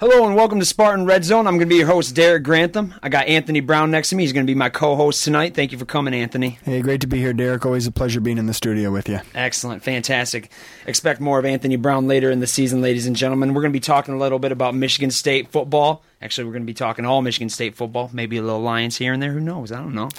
[0.00, 1.48] Hello and welcome to Spartan Red Zone.
[1.48, 2.94] I'm going to be your host, Derek Grantham.
[3.02, 4.22] I got Anthony Brown next to me.
[4.22, 5.56] He's going to be my co-host tonight.
[5.56, 6.60] Thank you for coming, Anthony.
[6.62, 7.66] Hey, great to be here, Derek.
[7.66, 9.18] Always a pleasure being in the studio with you.
[9.34, 10.52] Excellent, fantastic.
[10.86, 13.54] Expect more of Anthony Brown later in the season, ladies and gentlemen.
[13.54, 16.04] We're going to be talking a little bit about Michigan State football.
[16.22, 18.08] Actually, we're going to be talking all Michigan State football.
[18.12, 19.32] Maybe a little Lions here and there.
[19.32, 19.72] Who knows?
[19.72, 20.10] I don't know.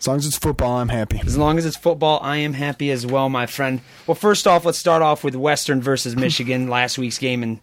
[0.00, 1.20] As long as it's football, I'm happy.
[1.24, 3.82] As long as it's football, I am happy as well, my friend.
[4.08, 7.60] Well, first off, let's start off with Western versus Michigan, last week's game, and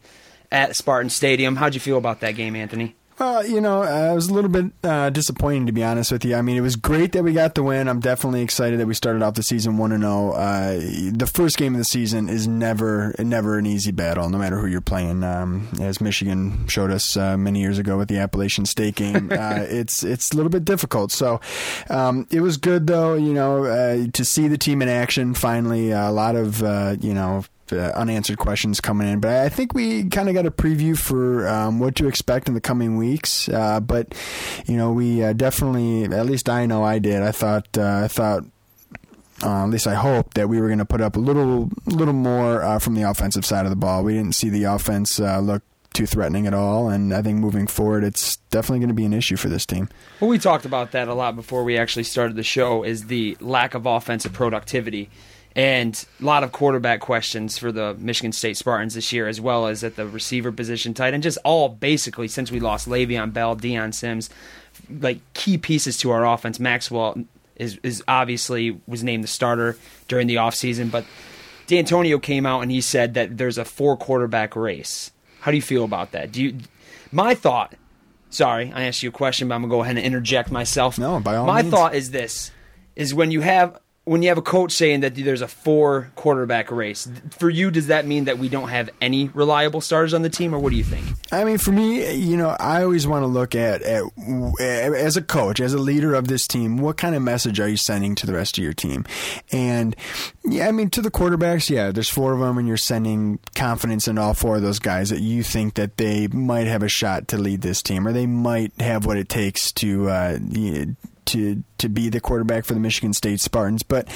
[0.51, 1.55] at Spartan Stadium.
[1.55, 2.95] How'd you feel about that game, Anthony?
[3.19, 6.23] Well, you know, uh, it was a little bit uh, disappointing to be honest with
[6.23, 6.35] you.
[6.35, 7.89] I mean, it was great that we got the win.
[7.89, 10.31] I'm definitely excited that we started off the season one and zero.
[10.31, 10.79] Uh,
[11.11, 14.67] the first game of the season is never never an easy battle, no matter who
[14.67, 15.25] you're playing.
[15.25, 19.65] Um, as Michigan showed us uh, many years ago with the Appalachian State game, uh,
[19.67, 21.11] it's it's a little bit difficult.
[21.11, 21.41] So
[21.89, 25.33] um, it was good though, you know, uh, to see the team in action.
[25.33, 26.61] Finally, a lot of
[27.03, 29.19] you know uh, unanswered questions coming in.
[29.19, 32.53] But I think we kind of got a preview for um, what to expect in
[32.53, 33.49] the coming weeks.
[33.49, 34.13] Uh, but
[34.65, 37.21] you know, we uh, definitely, at least I know I did.
[37.21, 38.43] I thought, uh, I thought.
[39.41, 42.13] Uh, at least I hope that we were going to put up a little, little
[42.13, 44.03] more uh, from the offensive side of the ball.
[44.03, 45.61] We didn't see the offense look
[45.93, 46.89] too threatening at all.
[46.89, 49.89] And I think moving forward, it's definitely going to be an issue for this team.
[50.19, 52.83] Well, we talked about that a lot before we actually started the show.
[52.83, 55.09] Is the lack of offensive productivity
[55.55, 59.67] and a lot of quarterback questions for the Michigan State Spartans this year, as well
[59.67, 63.55] as at the receiver position, tight end, just all basically since we lost Le'Veon Bell,
[63.55, 64.29] Dion Sims,
[64.89, 66.59] like key pieces to our offense.
[66.59, 67.17] Maxwell
[67.55, 69.75] is is obviously was named the starter
[70.07, 71.05] during the offseason, but
[71.67, 75.11] Dantonio came out and he said that there's a four quarterback race.
[75.41, 76.31] How do you feel about that?
[76.31, 76.57] Do you?
[77.11, 77.75] My thought.
[78.31, 80.99] Sorry, I asked you a question, but I'm gonna go ahead and interject myself.
[80.99, 81.73] No, by all My means.
[81.73, 82.51] thought is this:
[82.95, 86.71] is when you have when you have a coach saying that there's a four quarterback
[86.71, 90.29] race, for you, does that mean that we don't have any reliable starters on the
[90.29, 91.05] team, or what do you think?
[91.31, 94.03] I mean, for me, you know, I always want to look at, at
[94.59, 97.77] as a coach, as a leader of this team, what kind of message are you
[97.77, 99.05] sending to the rest of your team?
[99.51, 99.95] And
[100.43, 104.07] yeah, I mean, to the quarterbacks, yeah, there's four of them, and you're sending confidence
[104.07, 107.27] in all four of those guys that you think that they might have a shot
[107.27, 110.09] to lead this team, or they might have what it takes to.
[110.09, 110.39] Uh,
[111.29, 113.83] to to be the quarterback for the Michigan State Spartans.
[113.83, 114.07] But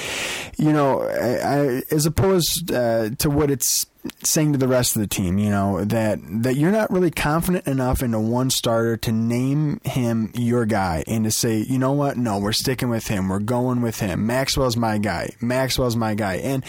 [0.58, 3.86] you know, I, I, as opposed uh, to what it's
[4.22, 7.66] saying to the rest of the team, you know, that that you're not really confident
[7.66, 11.92] enough in a one starter to name him your guy and to say, you know
[11.92, 14.26] what, no, we're sticking with him, we're going with him.
[14.26, 15.30] Maxwell's my guy.
[15.40, 16.36] Maxwell's my guy.
[16.36, 16.64] And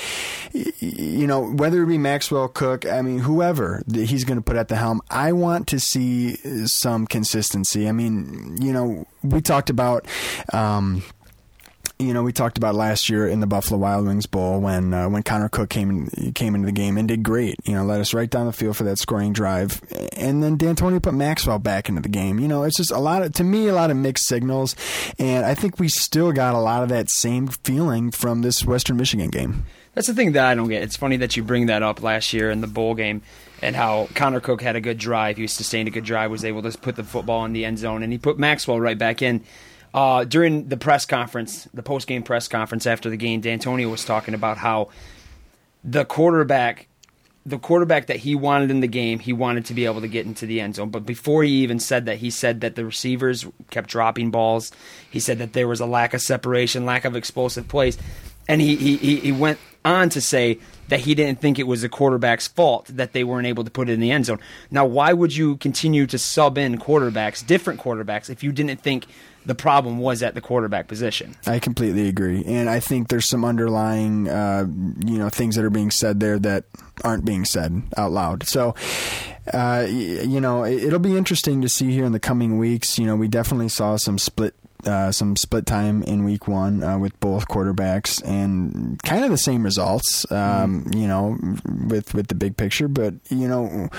[0.54, 4.68] you know, whether it be Maxwell Cook, I mean, whoever he's going to put at
[4.68, 6.36] the helm, I want to see
[6.68, 7.88] some consistency.
[7.88, 10.08] I mean, you know, we talked about
[10.54, 11.04] um,
[11.98, 15.08] you know, we talked about last year in the Buffalo Wild Wings Bowl when uh,
[15.08, 17.56] when Connor Cook came in, came into the game and did great.
[17.64, 19.82] You know, led us right down the field for that scoring drive,
[20.18, 22.40] and then Dantonio put Maxwell back into the game.
[22.40, 24.76] You know, it's just a lot of to me a lot of mixed signals,
[25.18, 28.98] and I think we still got a lot of that same feeling from this Western
[28.98, 29.66] Michigan game.
[29.94, 30.84] That's the thing that I don't get.
[30.84, 33.22] It's funny that you bring that up last year in the bowl game
[33.62, 35.38] and how Connor Cook had a good drive.
[35.38, 38.04] He sustained a good drive, was able to put the football in the end zone,
[38.04, 39.46] and he put Maxwell right back in.
[39.96, 44.04] Uh, during the press conference, the post game press conference after the game, Dantonio was
[44.04, 44.90] talking about how
[45.86, 46.90] the quarterback,
[47.46, 50.26] the quarterback that he wanted in the game, he wanted to be able to get
[50.26, 50.90] into the end zone.
[50.90, 54.74] But before he even said that, he said that the receivers kept dropping balls.
[55.10, 57.98] He said that there was a lack of separation, lack of explosive plays,
[58.50, 61.90] and he he he went on to say that he didn't think it was the
[61.90, 64.40] quarterback's fault that they weren't able to put it in the end zone.
[64.70, 69.06] Now, why would you continue to sub in quarterbacks, different quarterbacks, if you didn't think
[69.46, 71.36] the problem was at the quarterback position.
[71.46, 74.66] I completely agree, and I think there's some underlying, uh,
[75.06, 76.66] you know, things that are being said there that
[77.04, 78.48] aren't being said out loud.
[78.48, 78.76] So.
[79.54, 82.98] Uh, you know, it'll be interesting to see here in the coming weeks.
[82.98, 86.98] You know, we definitely saw some split uh, some split time in week one uh,
[86.98, 91.38] with both quarterbacks and kind of the same results, um, mm you know,
[91.88, 92.88] with, with the big picture.
[92.88, 93.90] But, you know,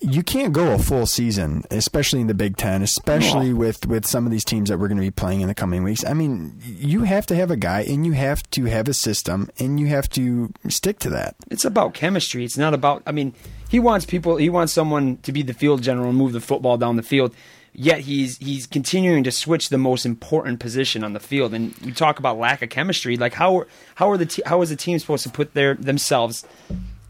[0.00, 3.52] you can't go a full season, especially in the Big Ten, especially yeah.
[3.52, 5.84] with, with some of these teams that we're going to be playing in the coming
[5.84, 6.04] weeks.
[6.04, 9.50] I mean, you have to have a guy and you have to have a system
[9.58, 11.36] and you have to stick to that.
[11.50, 12.44] It's about chemistry.
[12.44, 13.34] It's not about, I mean,
[13.68, 16.76] he wants people, he wants someone to be the field general and move the football
[16.76, 17.34] down the field
[17.72, 21.54] yet he's he's continuing to switch the most important position on the field.
[21.54, 23.16] And we talk about lack of chemistry.
[23.16, 23.64] Like how
[23.94, 26.44] how are the te- how is the team supposed to put their themselves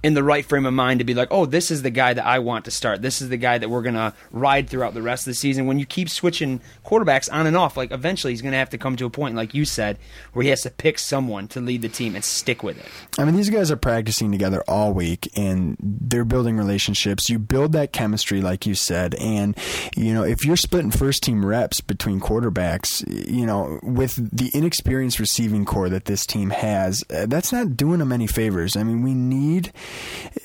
[0.02, 2.26] in the right frame of mind to be like, oh, this is the guy that
[2.26, 3.02] I want to start.
[3.02, 5.66] This is the guy that we're going to ride throughout the rest of the season.
[5.66, 8.78] When you keep switching quarterbacks on and off, like eventually he's going to have to
[8.78, 9.98] come to a point, like you said,
[10.32, 12.86] where he has to pick someone to lead the team and stick with it.
[13.18, 17.30] I mean, these guys are practicing together all week and they're building relationships.
[17.30, 19.14] You build that chemistry, like you said.
[19.16, 19.56] And,
[19.96, 25.20] you know, if you're splitting first team reps between quarterbacks, you know, with the inexperienced
[25.20, 28.76] receiving corps that this team has, uh, that's not doing them any favors.
[28.76, 29.72] I mean, we need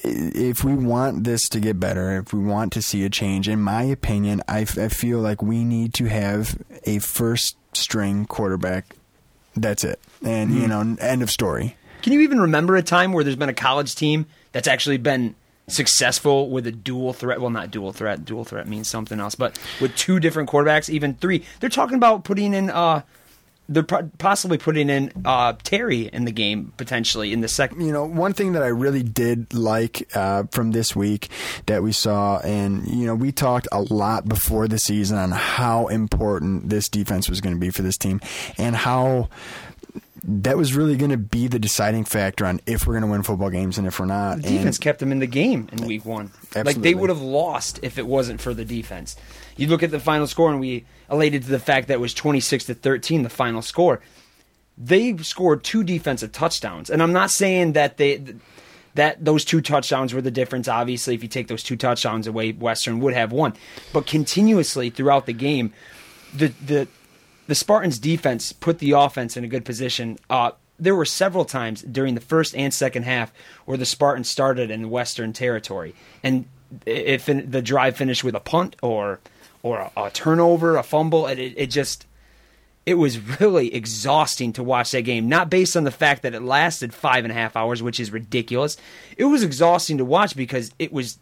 [0.03, 3.61] if we want this to get better, if we want to see a change, in
[3.61, 8.95] my opinion, I, I feel like we need to have a first string quarterback.
[9.55, 9.99] That's it.
[10.23, 10.61] And, mm-hmm.
[10.61, 11.75] you know, end of story.
[12.01, 15.35] Can you even remember a time where there's been a college team that's actually been
[15.67, 17.41] successful with a dual threat?
[17.41, 18.23] Well, not dual threat.
[18.23, 21.44] Dual threat means something else, but with two different quarterbacks, even three.
[21.59, 23.01] They're talking about putting in uh,
[23.69, 27.81] they're possibly putting in uh, Terry in the game potentially in the second.
[27.81, 31.30] You know, one thing that I really did like uh, from this week
[31.66, 35.88] that we saw, and you know, we talked a lot before the season on how
[35.88, 38.22] important this defense was going to be for this team,
[38.58, 39.30] and how
[40.24, 43.24] that was really going to be the deciding factor on if we're going to win
[43.24, 44.38] football games and if we're not.
[44.38, 46.31] The defense and, kept them in the game in week one.
[46.48, 46.74] Absolutely.
[46.74, 49.16] Like they would have lost if it wasn't for the defense.
[49.57, 52.13] You look at the final score, and we elated to the fact that it was
[52.13, 54.01] 26 to 13, the final score.
[54.77, 58.24] They scored two defensive touchdowns, and I'm not saying that they
[58.94, 60.68] that those two touchdowns were the difference.
[60.68, 63.54] Obviously, if you take those two touchdowns away, Western would have won.
[63.94, 65.74] But continuously throughout the game,
[66.33, 66.88] the the
[67.48, 70.19] the Spartans' defense put the offense in a good position.
[70.30, 73.33] Uh, there were several times during the first and second half
[73.65, 76.45] where the Spartans started in Western territory, and
[76.86, 79.19] if the drive finished with a punt or
[79.63, 82.06] or a, a turnover, a fumble, it, it just
[82.86, 85.27] it was really exhausting to watch that game.
[85.27, 88.12] Not based on the fact that it lasted five and a half hours, which is
[88.12, 88.77] ridiculous.
[89.18, 91.19] It was exhausting to watch because it was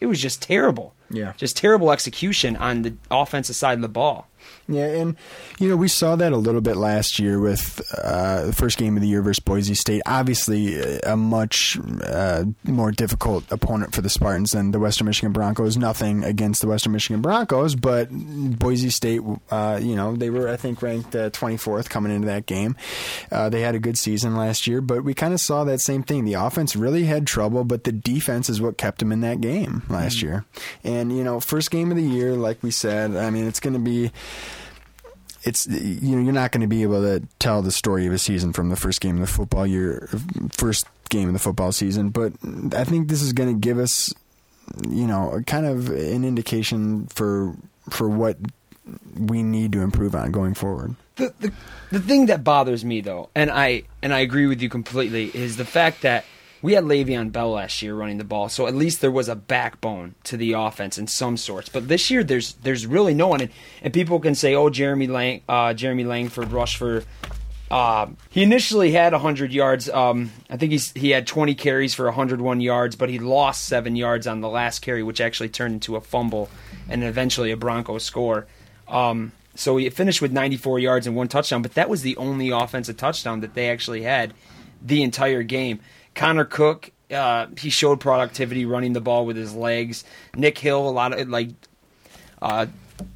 [0.00, 0.92] it was just terrible.
[1.10, 4.26] Yeah, just terrible execution on the offensive side of the ball.
[4.66, 5.16] Yeah, and
[5.58, 8.96] you know we saw that a little bit last year with uh, the first game
[8.96, 10.00] of the year versus Boise State.
[10.06, 15.76] Obviously, a much uh, more difficult opponent for the Spartans than the Western Michigan Broncos.
[15.76, 19.20] Nothing against the Western Michigan Broncos, but Boise State,
[19.50, 22.74] uh, you know, they were I think ranked 24th uh, coming into that game.
[23.30, 26.02] Uh, they had a good season last year, but we kind of saw that same
[26.02, 26.24] thing.
[26.24, 29.82] The offense really had trouble, but the defense is what kept them in that game
[29.90, 30.26] last mm-hmm.
[30.26, 30.44] year.
[30.82, 33.74] And you know, first game of the year, like we said, I mean, it's going
[33.74, 34.10] to be
[35.44, 38.18] it's you know you're not going to be able to tell the story of a
[38.18, 40.08] season from the first game of the football year,
[40.52, 42.08] first game of the football season.
[42.08, 42.32] But
[42.74, 44.12] I think this is going to give us,
[44.88, 47.54] you know, kind of an indication for
[47.90, 48.38] for what
[49.18, 50.96] we need to improve on going forward.
[51.16, 51.52] The, the
[51.92, 55.56] the thing that bothers me though, and I and I agree with you completely, is
[55.56, 56.24] the fact that
[56.64, 59.34] we had Le'Veon Bell last year running the ball, so at least there was a
[59.34, 61.68] backbone to the offense in some sorts.
[61.68, 63.50] But this year, there's there's really no one, and,
[63.82, 67.04] and people can say, "Oh, Jeremy Lang, uh, Jeremy Langford rushed for."
[67.70, 69.90] Uh, he initially had 100 yards.
[69.90, 73.94] Um, I think he's he had 20 carries for 101 yards, but he lost seven
[73.94, 76.48] yards on the last carry, which actually turned into a fumble
[76.88, 78.46] and eventually a Broncos score.
[78.88, 82.48] Um, so he finished with 94 yards and one touchdown, but that was the only
[82.48, 84.32] offensive touchdown that they actually had
[84.80, 85.80] the entire game.
[86.14, 90.04] Connor Cook, uh, he showed productivity running the ball with his legs.
[90.36, 91.50] Nick Hill, a lot of like
[92.40, 92.66] uh,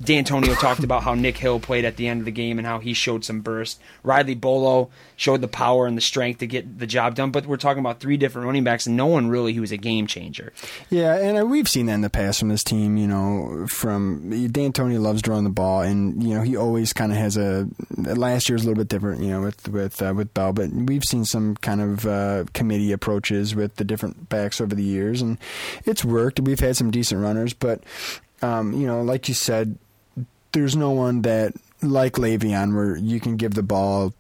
[0.03, 2.79] Dantonio talked about how Nick Hill played at the end of the game and how
[2.79, 3.81] he showed some burst.
[4.03, 7.57] Riley Bullough showed the power and the strength to get the job done, but we're
[7.57, 10.53] talking about three different running backs and no one really who was a game changer.
[10.89, 12.97] Yeah, and uh, we've seen that in the past from this team.
[12.97, 17.19] You know, from Dantonio loves drawing the ball, and you know he always kind of
[17.19, 17.69] has a.
[17.97, 21.05] Last year's a little bit different, you know, with with uh, with Bell, but we've
[21.05, 25.39] seen some kind of uh, committee approaches with the different backs over the years, and
[25.85, 26.41] it's worked.
[26.41, 27.83] We've had some decent runners, but
[28.43, 29.79] um, you know, like you said,
[30.53, 31.53] there's no one that
[31.83, 34.15] like Le'Veon where you can give the ball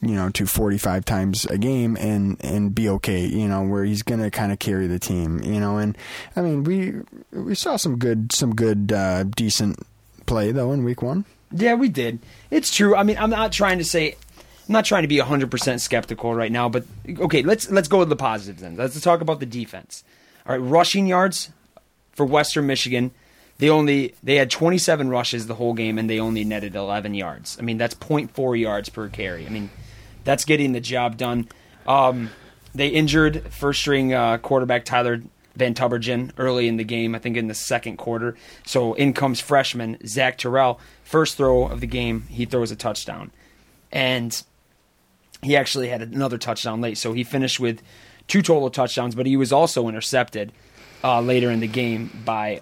[0.00, 4.02] you know to 45 times a game and and be okay you know where he's
[4.02, 5.98] going to kind of carry the team you know and
[6.36, 6.94] i mean we
[7.32, 9.84] we saw some good some good uh, decent
[10.26, 12.20] play though in week 1 yeah we did
[12.52, 14.16] it's true i mean i'm not trying to say
[14.68, 18.08] I'm not trying to be 100% skeptical right now, but okay, let's let's go with
[18.08, 18.76] the positives then.
[18.76, 20.04] Let's talk about the defense.
[20.46, 21.50] All right, rushing yards
[22.12, 23.10] for Western Michigan
[23.60, 27.56] they only they had 27 rushes the whole game and they only netted 11 yards.
[27.58, 29.46] I mean that's 0.4 yards per carry.
[29.46, 29.70] I mean
[30.24, 31.48] that's getting the job done.
[31.86, 32.30] Um,
[32.74, 35.22] they injured first string uh, quarterback Tyler
[35.56, 38.34] Van Tubergen early in the game, I think in the second quarter.
[38.64, 40.80] So in comes freshman Zach Terrell.
[41.04, 43.30] First throw of the game, he throws a touchdown.
[43.92, 44.42] And
[45.42, 46.96] he actually had another touchdown late.
[46.96, 47.82] So he finished with
[48.26, 50.52] two total touchdowns, but he was also intercepted
[51.02, 52.60] uh, later in the game by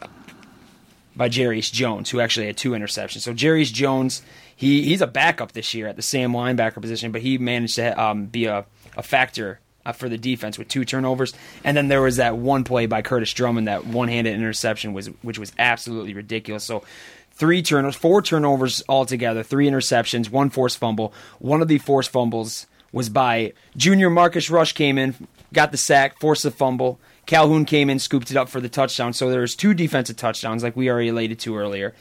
[1.18, 3.20] by Jairus Jones, who actually had two interceptions.
[3.20, 4.22] So Jairus Jones,
[4.54, 8.00] he he's a backup this year at the Sam linebacker position, but he managed to
[8.00, 8.64] um, be a,
[8.96, 11.34] a factor uh, for the defense with two turnovers.
[11.64, 15.38] And then there was that one play by Kurtis Drummond, that one-handed interception was which
[15.38, 16.64] was absolutely ridiculous.
[16.64, 16.84] So
[17.32, 21.12] three turnovers, four turnovers altogether, three interceptions, one forced fumble.
[21.40, 25.14] One of the forced fumbles was by junior Marcus Rush came in,
[25.52, 27.00] got the sack, forced the fumble.
[27.28, 29.12] Calhoun came in, scooped it up for the touchdown.
[29.12, 31.94] So there's two defensive touchdowns, like we already related to earlier.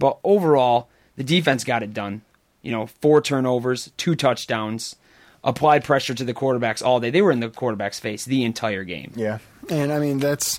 [0.00, 2.22] But overall, the defense got it done.
[2.60, 4.96] You know, four turnovers, two touchdowns,
[5.44, 7.10] applied pressure to the quarterbacks all day.
[7.10, 9.12] They were in the quarterback's face the entire game.
[9.14, 9.38] Yeah,
[9.70, 10.58] and I mean that's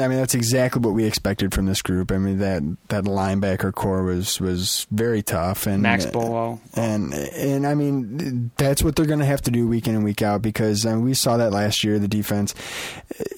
[0.00, 2.12] I mean, that's exactly what we expected from this group.
[2.12, 7.66] I mean, that that linebacker corps was was very tough, and Max Bullough, and and
[7.66, 10.42] I mean, that's what they're going to have to do week in and week out
[10.42, 11.98] because I mean, we saw that last year.
[11.98, 12.54] The defense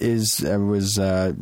[0.00, 1.33] is uh, was uh,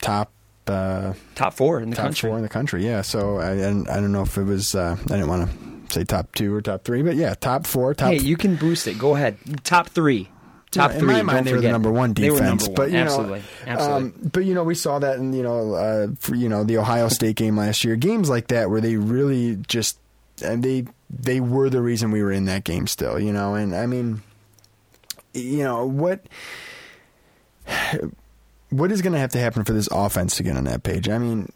[0.00, 0.30] top.
[0.64, 2.30] Uh, top four in the top country.
[2.30, 3.02] four in the country, yeah.
[3.02, 4.76] So I, I don't know if it was.
[4.76, 7.94] Uh, I didn't want to say top two or top three, but yeah, top four.
[7.94, 8.98] Top hey, you can boost it.
[8.98, 9.38] Go ahead.
[9.64, 10.28] Top three.
[10.72, 11.12] Top in three.
[11.12, 12.40] my mind, they were the number one defense.
[12.40, 12.74] Number one.
[12.74, 14.08] But you absolutely, know, absolutely.
[14.22, 16.78] Um, but you know, we saw that in you know, uh, for, you know, the
[16.78, 17.94] Ohio State game last year.
[17.94, 19.98] Games like that where they really just
[20.42, 23.20] and they they were the reason we were in that game still.
[23.20, 24.22] You know, and I mean,
[25.34, 26.26] you know what.
[28.70, 31.06] What is going to have to happen for this offense to get on that page?
[31.06, 31.52] I mean,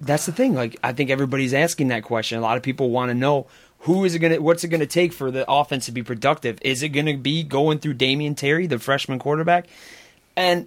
[0.00, 0.54] that's the thing.
[0.54, 2.38] Like, I think everybody's asking that question.
[2.38, 3.46] A lot of people want to know
[3.80, 6.02] who is it going to what's it going to take for the offense to be
[6.02, 6.58] productive?
[6.62, 9.66] Is it going to be going through Damion Terry the freshman quarterback?
[10.36, 10.66] And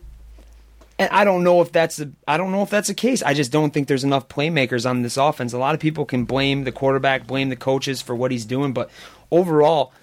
[0.98, 3.22] and I don't know if that's a I don't know if that's the case.
[3.24, 5.54] I just don't think there's enough playmakers on this offense.
[5.54, 8.74] A lot of people can blame the quarterback blame the coaches for what he's doing
[8.74, 8.90] but
[9.30, 9.94] overall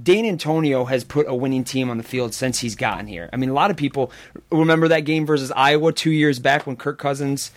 [0.00, 3.28] Dantonio has put a winning team on the field since he's gotten here.
[3.30, 4.10] I mean, a lot of people
[4.50, 7.50] remember that game versus Iowa two years back when Kirk Cousins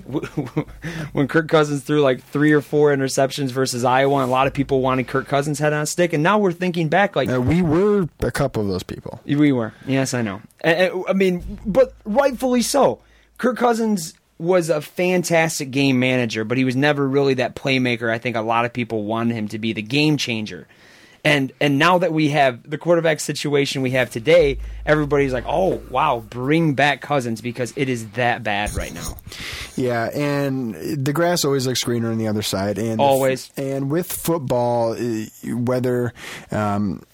[1.12, 4.80] when Kirk Cousins threw like three or four interceptions versus Iowa, a lot of people
[4.80, 7.62] wanted Kirk Cousins head on a stick, and now we're thinking back like uh, we
[7.62, 9.20] were a couple of those people.
[9.24, 10.42] We were, yes, I know.
[10.64, 13.00] I mean, but rightfully so.
[13.38, 18.12] Kirk Cousins was a fantastic game manager, but he was never really that playmaker.
[18.12, 20.66] I think a lot of people wanted him to be the game changer.
[21.24, 25.80] And and now that we have the quarterback situation we have today, everybody's like, "Oh,
[25.88, 29.16] wow, bring back Cousins because it is that bad right now."
[29.76, 33.52] Yeah, and the grass always looks greener on the other side, and always.
[33.56, 34.96] and with football,
[35.44, 36.12] whether
[36.50, 37.04] um,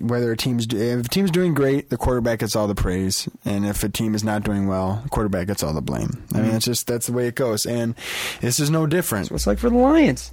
[0.00, 3.64] whether a team's if a team's doing great, the quarterback gets all the praise, and
[3.64, 6.22] if a team is not doing well, the quarterback gets all the blame.
[6.32, 6.56] I mean, mm-hmm.
[6.56, 7.94] it's just that's the way it goes, and
[8.40, 9.24] this is no different.
[9.24, 10.30] That's what's like for the Lions.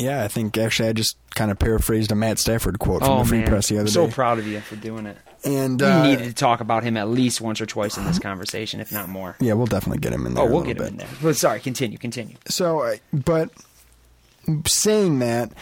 [0.00, 3.18] Yeah, I think actually I just kind of paraphrased a Matt Stafford quote from oh,
[3.20, 3.48] the Free man.
[3.48, 3.92] Press the other day.
[3.92, 5.16] So proud of you for doing it.
[5.44, 8.18] And uh, we needed to talk about him at least once or twice in this
[8.18, 9.36] conversation, if not more.
[9.40, 10.44] Yeah, we'll definitely get him in there.
[10.44, 10.88] Oh, we'll get him bit.
[10.88, 11.08] in there.
[11.22, 12.36] But sorry, continue, continue.
[12.46, 13.50] So, but
[14.66, 15.52] saying that,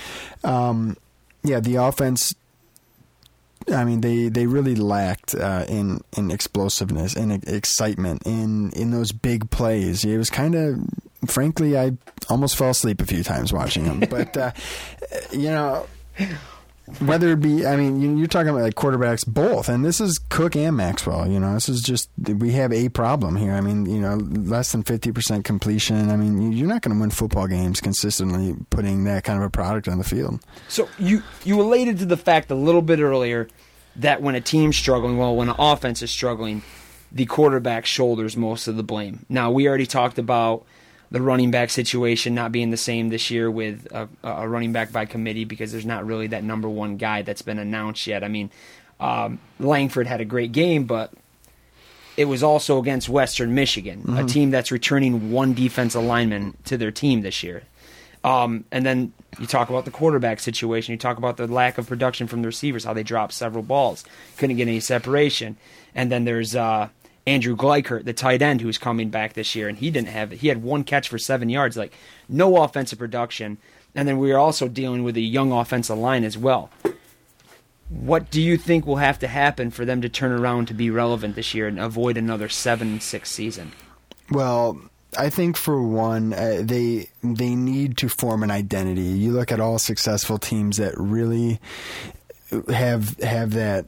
[0.42, 0.97] um,
[1.42, 2.35] yeah, the offense.
[3.73, 9.12] I mean, they, they really lacked uh, in in explosiveness in excitement in in those
[9.12, 10.04] big plays.
[10.04, 10.80] It was kind of
[11.29, 11.93] frankly, I
[12.29, 14.01] almost fell asleep a few times watching them.
[14.09, 14.53] But uh,
[15.33, 15.87] you know,
[17.01, 20.57] whether it be, I mean, you're talking about like quarterbacks both, and this is Cook
[20.57, 21.29] and Maxwell.
[21.29, 23.53] You know, this is just we have a problem here.
[23.53, 26.11] I mean, you know, less than fifty percent completion.
[26.11, 29.51] I mean, you're not going to win football games consistently putting that kind of a
[29.51, 30.41] product on the field.
[30.69, 33.49] So you you related to the fact a little bit earlier
[33.97, 36.63] that when a team's struggling, well, when an offense is struggling,
[37.13, 39.27] the quarterback shoulders most of the blame.
[39.29, 40.65] Now we already talked about
[41.11, 44.93] the running back situation not being the same this year with a, a, running back
[44.93, 48.23] by committee because there's not really that number one guy that's been announced yet.
[48.23, 48.50] I mean,
[49.00, 51.12] um, Langford had a great game, but
[52.17, 54.19] it was also against Western Michigan, mm-hmm.
[54.19, 57.62] a team that's returning one defensive lineman to their team this year.
[58.25, 60.93] Um, and then you talk about the quarterback situation.
[60.93, 64.05] You talk about the lack of production from the receivers, how they dropped several balls,
[64.37, 65.57] couldn't get any separation.
[65.95, 66.88] And then there's uh,
[67.29, 70.49] Andrew Gleichert, the tight end who's coming back this year, and he didn't have he
[70.49, 71.93] had one catch for seven yards, like
[72.29, 73.59] no offensive production.
[73.95, 76.71] And then we are also dealing with a young offensive line as well.
[77.89, 80.91] What do you think will have to happen for them to turn around to be
[80.91, 83.73] relevant this year and avoid another seven and six season?
[84.31, 84.79] Well,
[85.17, 89.03] I think for one, uh, they they need to form an identity.
[89.03, 91.61] You look at all successful teams that really
[92.69, 93.87] have have that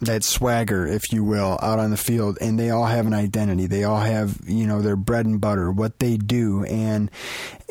[0.00, 3.66] that swagger, if you will, out on the field, and they all have an identity.
[3.66, 7.10] They all have, you know, their bread and butter, what they do, and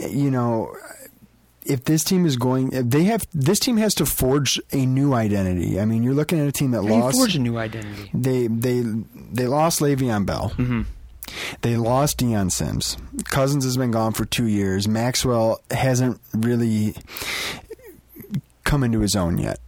[0.09, 0.73] you know,
[1.65, 5.13] if this team is going, if they have this team has to forge a new
[5.13, 5.79] identity.
[5.79, 7.17] I mean, you're looking at a team that How lost.
[7.17, 8.09] forge a new identity.
[8.13, 10.51] They they they lost Le'Veon Bell.
[10.57, 10.81] Mm-hmm.
[11.61, 12.97] They lost Dion Sims.
[13.25, 14.87] Cousins has been gone for two years.
[14.87, 16.95] Maxwell hasn't really
[18.63, 19.59] come into his own yet.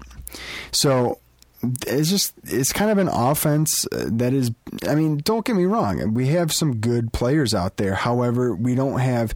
[0.71, 1.19] So
[1.61, 4.51] it's just it's kind of an offense uh, that is.
[4.87, 6.13] I mean, don't get me wrong.
[6.13, 7.95] We have some good players out there.
[7.95, 9.33] However, we don't have.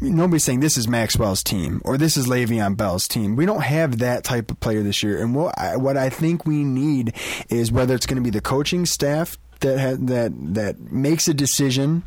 [0.00, 3.36] Nobody's saying this is Maxwell's team or this is Le'Veon Bell's team.
[3.36, 5.22] We don't have that type of player this year.
[5.22, 7.14] And what I, what I think we need
[7.48, 11.34] is whether it's going to be the coaching staff that ha- that that makes a
[11.34, 12.02] decision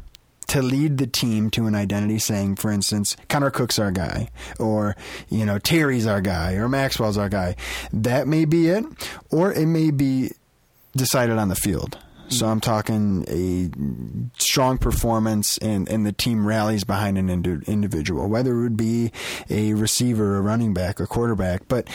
[0.48, 4.96] to lead the team to an identity, saying, for instance, Connor Cook's our guy, or
[5.30, 7.56] you know Terry's our guy, or Maxwell's our guy.
[7.92, 8.86] That may be it,
[9.32, 10.32] or it may be
[10.96, 11.98] decided on the field.
[12.30, 13.70] So I'm talking a
[14.42, 19.12] strong performance, and, and the team rallies behind an indi- individual, whether it would be
[19.50, 21.68] a receiver, a running back, a quarterback.
[21.68, 21.88] But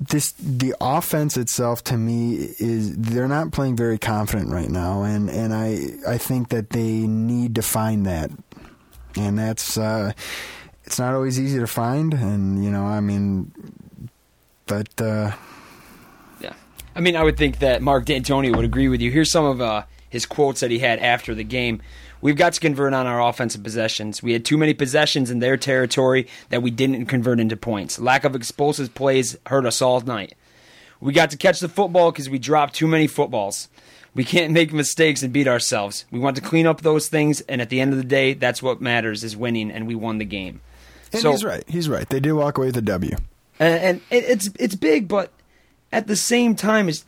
[0.00, 5.28] this the offense itself to me is they're not playing very confident right now, and
[5.28, 8.30] and I I think that they need to find that,
[9.16, 10.12] and that's uh,
[10.84, 13.52] it's not always easy to find, and you know I mean,
[14.66, 14.88] but.
[15.00, 15.32] Uh,
[16.40, 16.52] Yeah.
[16.94, 19.10] I mean, I would think that Mark Dantonio would agree with you.
[19.10, 21.82] Here's some of uh, his quotes that he had after the game.
[22.20, 24.22] We've got to convert on our offensive possessions.
[24.22, 27.98] We had too many possessions in their territory that we didn't convert into points.
[27.98, 30.34] Lack of explosive plays hurt us all night.
[31.00, 33.68] We got to catch the football because we dropped too many footballs.
[34.14, 36.06] We can't make mistakes and beat ourselves.
[36.10, 38.60] We want to clean up those things, and at the end of the day, that's
[38.62, 40.60] what matters is winning, and we won the game.
[41.12, 41.62] and So- he's right.
[41.68, 42.08] He's right.
[42.08, 43.16] They did walk away with a W.
[43.60, 45.30] and, and it's it's big, but
[45.90, 47.04] at the same time, is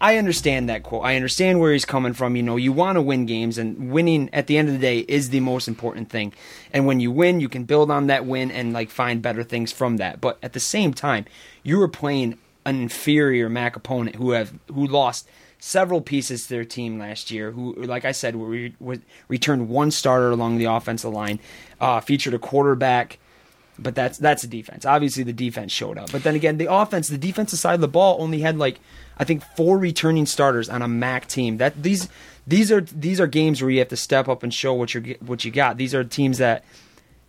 [0.00, 1.04] I understand that quote.
[1.04, 2.36] I understand where he's coming from.
[2.36, 5.00] You know, you want to win games, and winning at the end of the day
[5.00, 6.32] is the most important thing.
[6.72, 9.72] And when you win, you can build on that win and like find better things
[9.72, 10.20] from that.
[10.20, 11.24] But at the same time,
[11.64, 16.64] you were playing an inferior MAC opponent who have who lost several pieces to their
[16.64, 17.50] team last year.
[17.50, 21.40] Who, like I said, were, were, returned one starter along the offensive line,
[21.80, 23.18] uh, featured a quarterback
[23.82, 24.84] but that's that's the defense.
[24.84, 26.12] Obviously, the defense showed up.
[26.12, 28.80] But then again, the offense, the defensive side of the ball, only had like
[29.18, 31.56] I think four returning starters on a MAC team.
[31.58, 32.08] That these
[32.46, 35.16] these are these are games where you have to step up and show what you
[35.20, 35.76] what you got.
[35.76, 36.64] These are teams that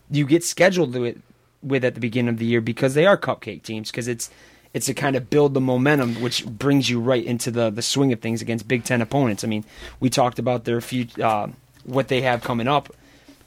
[0.10, 1.22] you get scheduled with
[1.64, 3.92] with at the beginning of the year because they are cupcake teams.
[3.92, 4.29] Because it's
[4.74, 8.11] it's to kind of build the momentum, which brings you right into the the swing
[8.14, 9.44] of things against Big Ten opponents.
[9.44, 9.66] I mean,
[10.00, 11.48] we talked about their few uh,
[11.83, 12.94] what they have coming up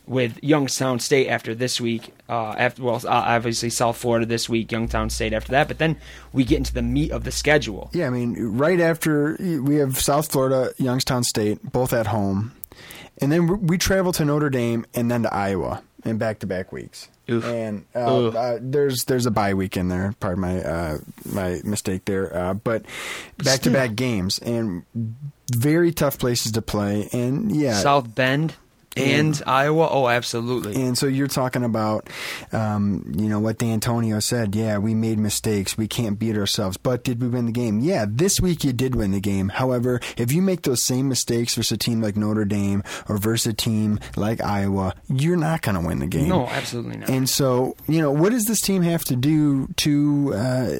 [0.06, 2.12] with Youngstown State after this week.
[2.28, 5.68] Uh, after well, uh, obviously South Florida this week, Youngstown State after that.
[5.68, 5.96] But then
[6.32, 7.90] we get into the meat of the schedule.
[7.92, 12.52] Yeah, I mean, right after we have South Florida, Youngstown State, both at home,
[13.20, 17.08] and then we travel to Notre Dame and then to Iowa in back-to-back weeks.
[17.30, 17.46] Oof.
[17.46, 20.14] And uh, uh, there's there's a bye week in there.
[20.20, 22.36] Pardon my uh, my mistake there.
[22.36, 22.84] Uh, but
[23.38, 24.84] back-to-back games and
[25.50, 27.08] very tough places to play.
[27.12, 28.54] And yeah, South Bend
[28.96, 29.88] and Iowa.
[29.90, 30.74] Oh, absolutely.
[30.80, 32.08] and so you're talking about,
[32.52, 34.54] um, you know, what Dantonio said.
[34.54, 35.76] Yeah, we made mistakes.
[35.76, 36.76] We can't beat ourselves.
[36.76, 37.80] But did we win the game?
[37.80, 39.48] Yeah, this week you did win the game.
[39.48, 43.52] However, if you make those same mistakes versus a team like Notre Dame or versus
[43.52, 46.28] a team like Iowa, you're not going to win the game.
[46.28, 47.08] no, absolutely not.
[47.10, 50.70] And so, you know, what does this team have to do to uh,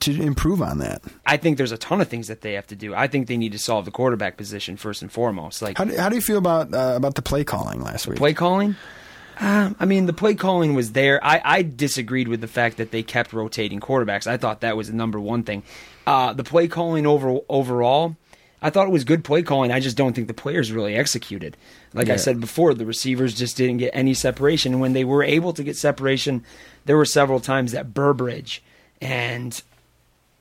[0.00, 1.02] to improve on that?
[1.24, 2.94] I think there's a ton of things that they have to do.
[2.94, 5.62] I think they need to solve the quarterback position first and foremost.
[5.62, 8.18] Like How do, how do you feel about uh, about the play calling last week?
[8.18, 8.76] play calling.
[9.38, 11.22] Uh, I mean, the play calling was there.
[11.22, 14.26] I, I disagreed with the fact that they kept rotating quarterbacks.
[14.26, 15.62] I thought that was the number one thing.
[16.06, 18.16] Uh, the play calling over overall,
[18.62, 19.72] I thought it was good play calling.
[19.72, 21.56] I just don't think the players really executed.
[21.92, 24.72] Like I said before, the receivers just didn't get any separation.
[24.72, 26.44] And when they were able to get separation,
[26.86, 28.62] there were several times that Burbridge
[29.00, 29.62] and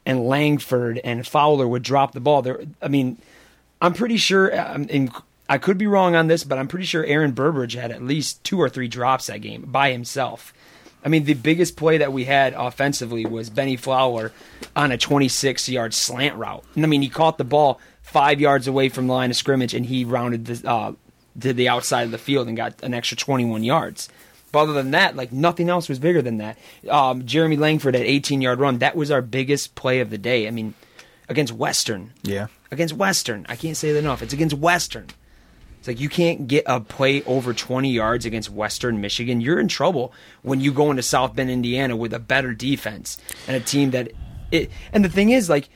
[0.06, 2.42] and Langford and Fowler would drop the ball.
[2.42, 3.18] There, I mean,
[3.82, 5.12] I'm pretty sure, um, and
[5.50, 8.44] I could be wrong on this, but I'm pretty sure Aaron Burbridge had at least
[8.44, 10.54] two or three drops that game by himself.
[11.04, 14.32] I mean, the biggest play that we had offensively was Bennie Fowler
[14.76, 16.64] on a 26 yard slant route.
[16.76, 19.76] And I mean, he caught the ball five yards away from the line of scrimmage
[19.76, 20.94] and he rounded the, uh,
[21.42, 24.10] to the outside of the field and got an extra 21 yards.
[24.56, 26.58] But other than that, like nothing else was bigger than that.
[26.90, 30.48] Um, Jeremy Langford at 18 yard run, that was our biggest play of the day.
[30.48, 30.76] I mean,
[31.28, 32.14] against Western.
[32.24, 32.48] Yeah.
[32.72, 33.46] Against Western.
[33.50, 34.22] I can't say that enough.
[34.22, 35.08] It's against Western.
[35.80, 39.42] It's like you can't get a play over 20 yards against Western Michigan.
[39.42, 43.18] You're in trouble when you go into South Bend, Indiana with a better defense
[43.50, 44.14] and a team that
[44.52, 45.68] it and the thing is like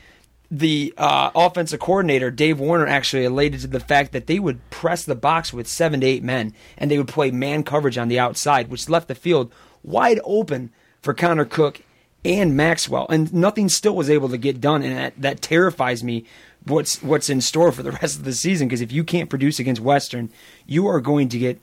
[0.51, 5.03] the uh, offensive coordinator Dave Warner actually elated to the fact that they would press
[5.03, 8.19] the box with seven to eight men and they would play man coverage on the
[8.19, 9.51] outside, which left the field
[9.83, 11.81] wide open for Connor Cook
[12.25, 16.25] and Maxwell, and nothing still was able to get done, and that, that terrifies me.
[16.65, 18.67] What's what's in store for the rest of the season?
[18.67, 20.29] Because if you can't produce against Western,
[20.65, 21.61] you are going to get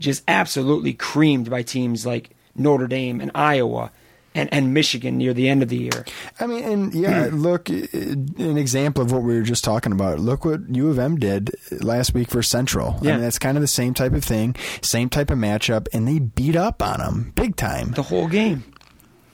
[0.00, 3.92] just absolutely creamed by teams like Notre Dame and Iowa
[4.34, 6.04] and, and Michigan near the end of the year.
[6.40, 10.18] I mean, and yeah, look, an example of what we were just talking about.
[10.18, 12.98] Look what U of M did last week for Central.
[13.02, 13.10] Yeah.
[13.10, 16.06] I mean, that's kind of the same type of thing, same type of matchup, and
[16.08, 17.92] they beat up on them big time.
[17.92, 18.64] The whole game.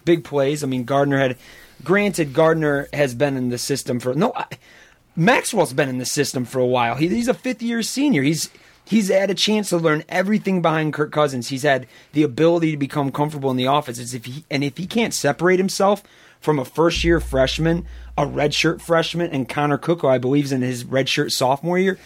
[0.05, 0.65] Big plays.
[0.65, 1.37] I mean, Gardner had.
[1.85, 4.15] Granted, Gardner has been in the system for.
[4.15, 4.47] No, I,
[5.15, 6.95] Maxwell's been in the system for a while.
[6.95, 8.23] He, he's a fifth year senior.
[8.23, 8.51] He's
[8.89, 11.49] he's had a chance to learn everything behind Kirk Cousins.
[11.49, 14.15] He's had the ability to become comfortable in the offense.
[14.15, 16.03] If he, and if he can't separate himself
[16.41, 20.63] from a first year freshman, a redshirt freshman, and Connor Cook, I believe is in
[20.63, 21.99] his redshirt sophomore year,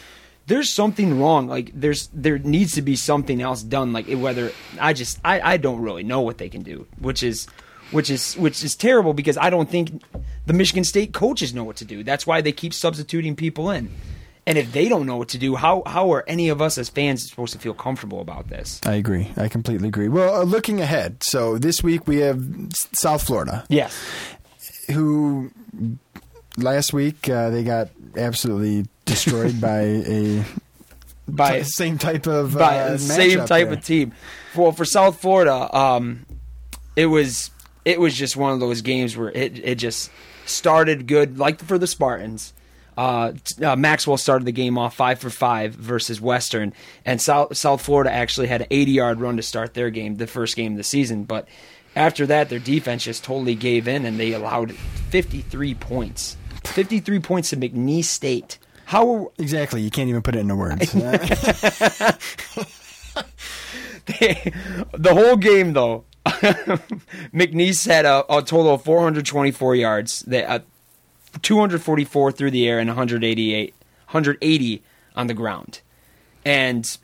[0.47, 1.47] there's something wrong.
[1.47, 3.93] Like there's there needs to be something else done.
[3.93, 7.47] Like whether I just I, I don't really know what they can do, which is
[7.93, 10.03] which is which is terrible because I don't think
[10.47, 12.03] the Michigan State coaches know what to do.
[12.03, 13.91] That's why they keep substituting people in.
[14.45, 16.89] And if they don't know what to do, how how are any of us as
[16.89, 18.81] fans supposed to feel comfortable about this?
[18.85, 19.31] I agree.
[19.37, 20.09] I completely agree.
[20.09, 22.43] Well, uh, looking ahead, so this week we have
[22.93, 23.65] South Florida.
[23.69, 23.97] Yes.
[24.91, 25.53] Who
[26.57, 30.45] last week uh, they got absolutely destroyed by a
[31.29, 33.79] by t- same type of by uh, same type there.
[33.79, 34.13] of team.
[34.57, 36.27] Well, for South Florida, um,
[36.97, 37.53] it was
[37.85, 40.11] it was just one of those games where it it just
[40.47, 42.53] started good, like for the Spartans.
[42.97, 46.73] Uh, uh, Maxwell started the game off five for five versus Western,
[47.05, 50.27] and South South Florida actually had an 80 yard run to start their game, the
[50.27, 51.25] first game of the season.
[51.25, 51.49] But
[51.97, 57.51] after that, their defense just totally gave in, and they allowed 53 points, 53 points
[57.51, 58.59] to McNeese State.
[58.87, 59.81] How Exactly.
[59.81, 60.93] You can't even put it into words.
[64.07, 66.05] the whole game though
[67.33, 70.59] mcneese had a, a total of 424 yards they, uh,
[71.41, 73.75] 244 through the air and 188
[74.07, 74.83] 180
[75.17, 75.81] on the ground
[76.45, 76.99] and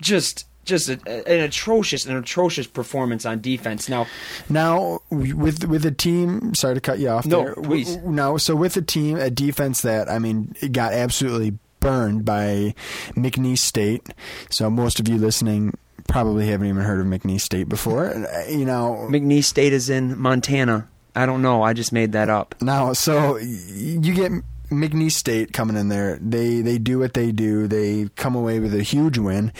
[0.00, 4.06] just just a, an atrocious an atrocious performance on defense now
[4.48, 7.26] Now, with with a team, sorry to cut you off.
[7.26, 7.54] No, there.
[7.54, 7.96] please.
[7.98, 12.74] No, so with a team, a defense that I mean, it got absolutely burned by
[13.16, 14.06] McNeese State.
[14.50, 15.76] So most of you listening
[16.08, 18.08] probably haven't even heard of McNeese State before.
[18.08, 22.28] Uh, You know, mcneese state is in montana i don't know i just made that
[22.28, 24.32] up Now, so you get
[24.70, 26.16] McNeese State coming in there.
[26.20, 27.66] They they do what they do.
[27.66, 29.52] They come away with a huge win.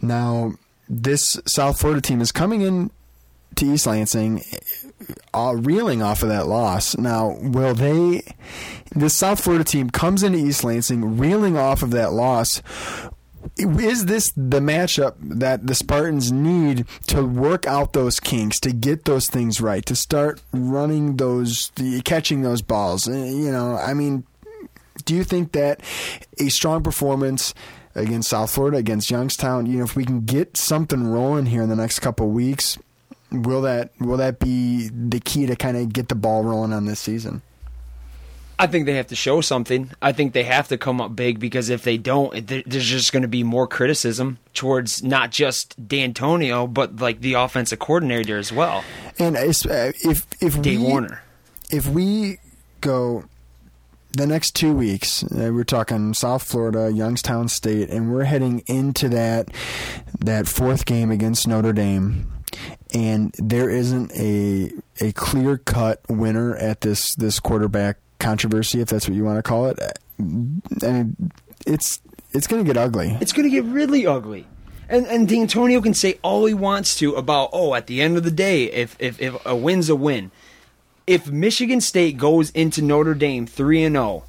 [0.00, 0.54] Now,
[0.88, 2.90] this South Florida team is coming in
[3.56, 4.42] to East Lansing,
[5.34, 6.96] uh, reeling off of that loss.
[6.96, 8.22] Now, will they?
[8.94, 12.62] This South Florida team comes into East Lansing, reeling off of that loss.
[13.58, 19.06] Is this the matchup that the Spartans need to work out those kinks, to get
[19.06, 21.72] those things right, to start running those,
[22.04, 23.08] catching those balls?
[23.08, 24.24] Uh, You know, I mean,
[25.06, 25.80] do you think that
[26.38, 27.54] a strong performance
[27.94, 31.70] against South Florida, against Youngstown, you know, if we can get something rolling here in
[31.70, 32.76] the next couple weeks,
[33.32, 36.84] will that will that be the key to kind of get the ball rolling on
[36.84, 37.40] this season?
[38.58, 39.90] I think they have to show something.
[40.00, 43.22] I think they have to come up big because if they don't, there's just going
[43.22, 48.82] to be more criticism towards not just Dantonio, but like the offensive coordinator as well,
[49.18, 51.22] And uh, if if Dave we, Warner.
[51.70, 52.38] if we
[52.80, 53.24] go
[54.12, 59.10] the next two weeks, uh, we're talking South Florida, Youngstown State, and we're heading into
[59.10, 59.50] that
[60.18, 62.32] that fourth game against Notre Dame,
[62.94, 64.70] and there isn't a
[65.04, 69.42] a clear cut winner at this this quarterback controversy, if that's what you want to
[69.42, 69.78] call it.
[70.18, 71.32] And
[71.66, 72.00] it's
[72.32, 73.16] it's going to get ugly.
[73.20, 74.46] It's going to get really ugly.
[74.88, 78.24] And and Dantonio can say all he wants to about oh at the end of
[78.24, 80.30] the day if if, if a win's a win.
[81.06, 84.24] If Michigan State goes into Notre Dame 3 and 0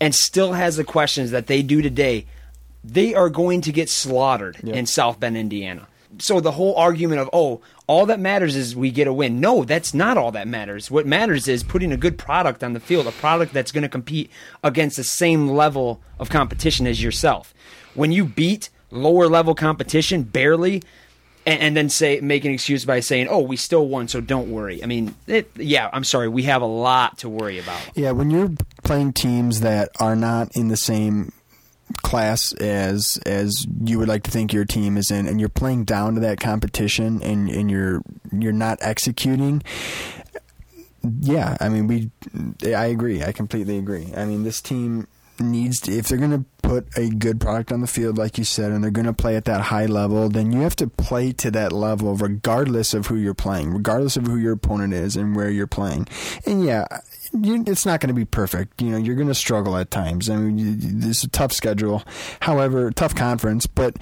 [0.00, 2.26] and still has the questions that they do today,
[2.82, 5.86] they are going to get slaughtered in South Bend, Indiana.
[6.18, 9.40] So the whole argument of oh, all that matters is we get a win.
[9.40, 10.90] No, that's not all that matters.
[10.90, 13.88] What matters is putting a good product on the field, a product that's going to
[13.88, 14.30] compete
[14.64, 17.54] against the same level of competition as yourself.
[17.94, 20.82] When you beat lower level competition barely
[21.46, 24.50] and, and then say make an excuse by saying, "Oh, we still won, so don't
[24.50, 27.80] worry." I mean, it, yeah, I'm sorry, we have a lot to worry about.
[27.94, 28.50] Yeah, when you're
[28.82, 31.32] playing teams that are not in the same
[32.02, 35.84] class as as you would like to think your team is in and you're playing
[35.84, 39.62] down to that competition and and you're you're not executing
[41.20, 42.10] yeah i mean we
[42.74, 45.06] i agree i completely agree i mean this team
[45.40, 48.44] needs to, if they're going to put a good product on the field, like you
[48.44, 51.32] said, and they're going to play at that high level, then you have to play
[51.32, 55.36] to that level regardless of who you're playing, regardless of who your opponent is and
[55.36, 56.08] where you're playing.
[56.44, 56.86] And yeah,
[57.42, 58.80] you, it's not going to be perfect.
[58.80, 60.28] You know, you're going to struggle at times.
[60.30, 62.02] I mean, you, this is a tough schedule.
[62.40, 63.96] However, tough conference, but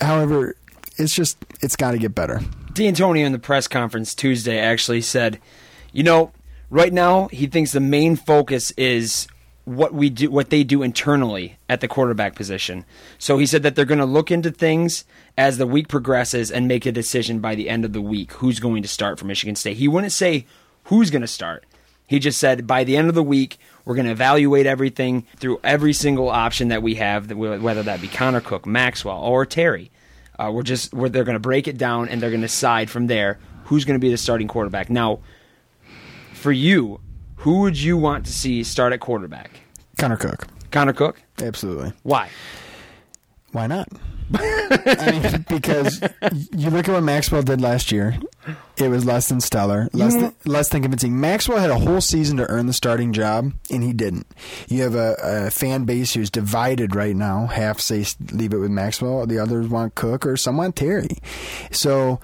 [0.00, 0.56] however,
[0.96, 2.40] it's just it's got to get better.
[2.72, 5.40] Dantonio in the press conference Tuesday actually said,
[5.92, 6.32] you know,
[6.68, 9.26] right now he thinks the main focus is
[9.64, 12.84] what we do what they do internally at the quarterback position.
[13.18, 15.04] So he said that they're going to look into things
[15.36, 18.58] as the week progresses and make a decision by the end of the week who's
[18.58, 19.76] going to start for Michigan State.
[19.76, 20.46] He wouldn't say
[20.84, 21.64] who's going to start.
[22.10, 25.60] He just said by the end of the week we're going to evaluate everything through
[25.62, 29.92] every single option that we have, whether that be Connor Cook, Maxwell, or Terry.
[30.36, 32.90] Uh, we're just we're, they're going to break it down and they're going to decide
[32.90, 34.90] from there who's going to be the starting quarterback.
[34.90, 35.20] Now,
[36.32, 37.00] for you,
[37.36, 39.60] who would you want to see start at quarterback?
[39.96, 40.48] Connor Cook.
[40.72, 41.22] Connor Cook?
[41.40, 41.92] Absolutely.
[42.02, 42.28] Why?
[43.52, 43.88] Why not?
[44.34, 46.00] I mean, because
[46.56, 48.16] you look at what Maxwell did last year.
[48.76, 51.20] It was less than stellar, less than, less than convincing.
[51.20, 54.26] Maxwell had a whole season to earn the starting job, and he didn't.
[54.68, 57.46] You have a, a fan base who's divided right now.
[57.46, 61.18] Half say leave it with Maxwell, the others want Cook, or some want Terry.
[61.72, 62.20] So,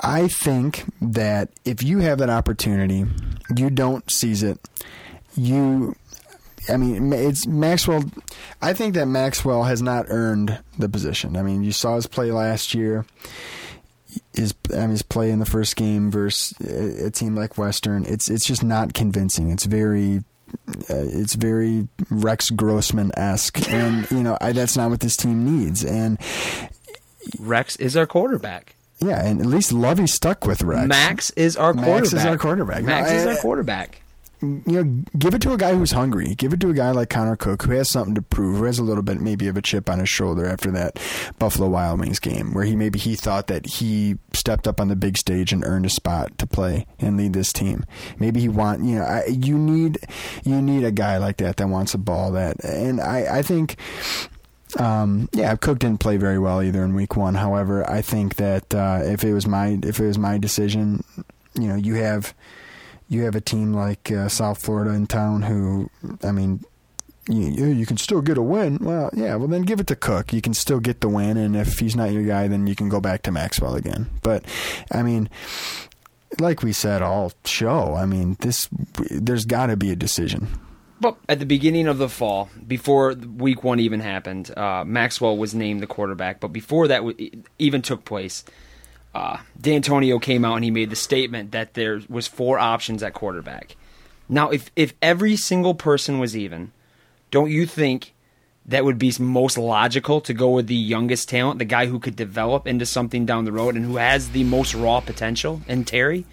[0.00, 3.04] I think that if you have that opportunity,
[3.54, 4.58] you don't seize it.
[5.34, 5.94] You
[6.68, 8.04] I mean, it's Maxwell.
[8.60, 11.36] I think that Maxwell has not earned the position.
[11.36, 13.06] I mean, you saw his play last year.
[14.34, 18.04] His, I mean, his play in the first game versus a team like Western.
[18.04, 19.50] It's it's just not convincing.
[19.50, 20.24] It's very
[20.68, 25.44] uh, it's very Rex Grossman esque, and you know I, that's not what this team
[25.44, 25.84] needs.
[25.84, 26.18] And
[27.38, 28.74] Rex is our quarterback.
[29.00, 30.88] Yeah, and at least Lovie stuck with Rex.
[30.88, 32.00] Max is our quarterback.
[32.00, 32.82] Max is our quarterback.
[32.82, 34.02] Max no, is our quarterback
[34.40, 36.34] you know, give it to a guy who's hungry.
[36.36, 38.78] Give it to a guy like Connor Cook who has something to prove, who has
[38.78, 41.00] a little bit maybe of a chip on his shoulder after that
[41.38, 44.96] Buffalo Wild Wings game, where he maybe he thought that he stepped up on the
[44.96, 47.84] big stage and earned a spot to play and lead this team.
[48.18, 49.98] Maybe he want you know I, you need
[50.44, 53.76] you need a guy like that that wants a ball that, and I I think.
[54.78, 57.36] Um, yeah, Cook didn't play very well either in week one.
[57.36, 61.02] However, I think that uh, if it was my if it was my decision,
[61.54, 62.34] you know, you have
[63.08, 65.90] you have a team like uh, South Florida in town who,
[66.22, 66.64] I mean,
[67.28, 68.78] you, you can still get a win.
[68.80, 70.32] Well, yeah, well then give it to Cook.
[70.32, 72.88] You can still get the win, and if he's not your guy, then you can
[72.88, 74.08] go back to Maxwell again.
[74.22, 74.44] But
[74.90, 75.28] I mean,
[76.38, 78.68] like we said all show, I mean, this
[79.10, 80.48] there's got to be a decision.
[81.00, 85.54] But at the beginning of the fall, before week one even happened, uh, Maxwell was
[85.54, 86.40] named the quarterback.
[86.40, 87.02] But before that
[87.58, 88.44] even took place,
[89.18, 93.14] uh, Dantonio came out and he made the statement that there was four options at
[93.14, 93.74] quarterback.
[94.28, 96.70] Now, if if every single person was even,
[97.32, 98.14] don't you think
[98.66, 102.14] that would be most logical to go with the youngest talent, the guy who could
[102.14, 105.62] develop into something down the road and who has the most raw potential?
[105.66, 106.24] And Terry.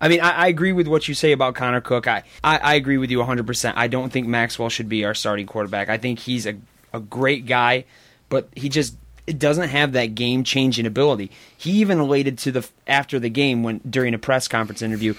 [0.00, 2.06] I mean, I, I agree with what you say about Connor Cook.
[2.06, 3.72] I, I, I agree with you 100%.
[3.74, 5.88] I don't think Maxwell should be our starting quarterback.
[5.88, 6.54] I think he's a,
[6.92, 7.84] a great guy,
[8.28, 8.94] but he just
[9.28, 11.30] it doesn't have that game changing ability.
[11.56, 15.14] He even related to the after the game when during a press conference interview,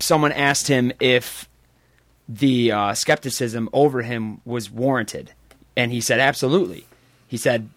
[0.00, 1.48] someone asked him if
[2.28, 5.32] the uh, skepticism over him was warranted,
[5.76, 6.84] and he said absolutely.
[7.28, 7.68] He said,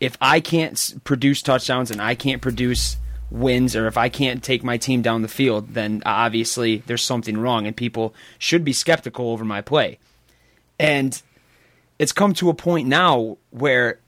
[0.00, 2.98] if I can't produce touchdowns and I can't produce
[3.30, 7.38] wins, or if I can't take my team down the field, then obviously there's something
[7.38, 9.98] wrong, and people should be skeptical over my play.
[10.78, 11.20] And
[11.98, 14.00] it's come to a point now where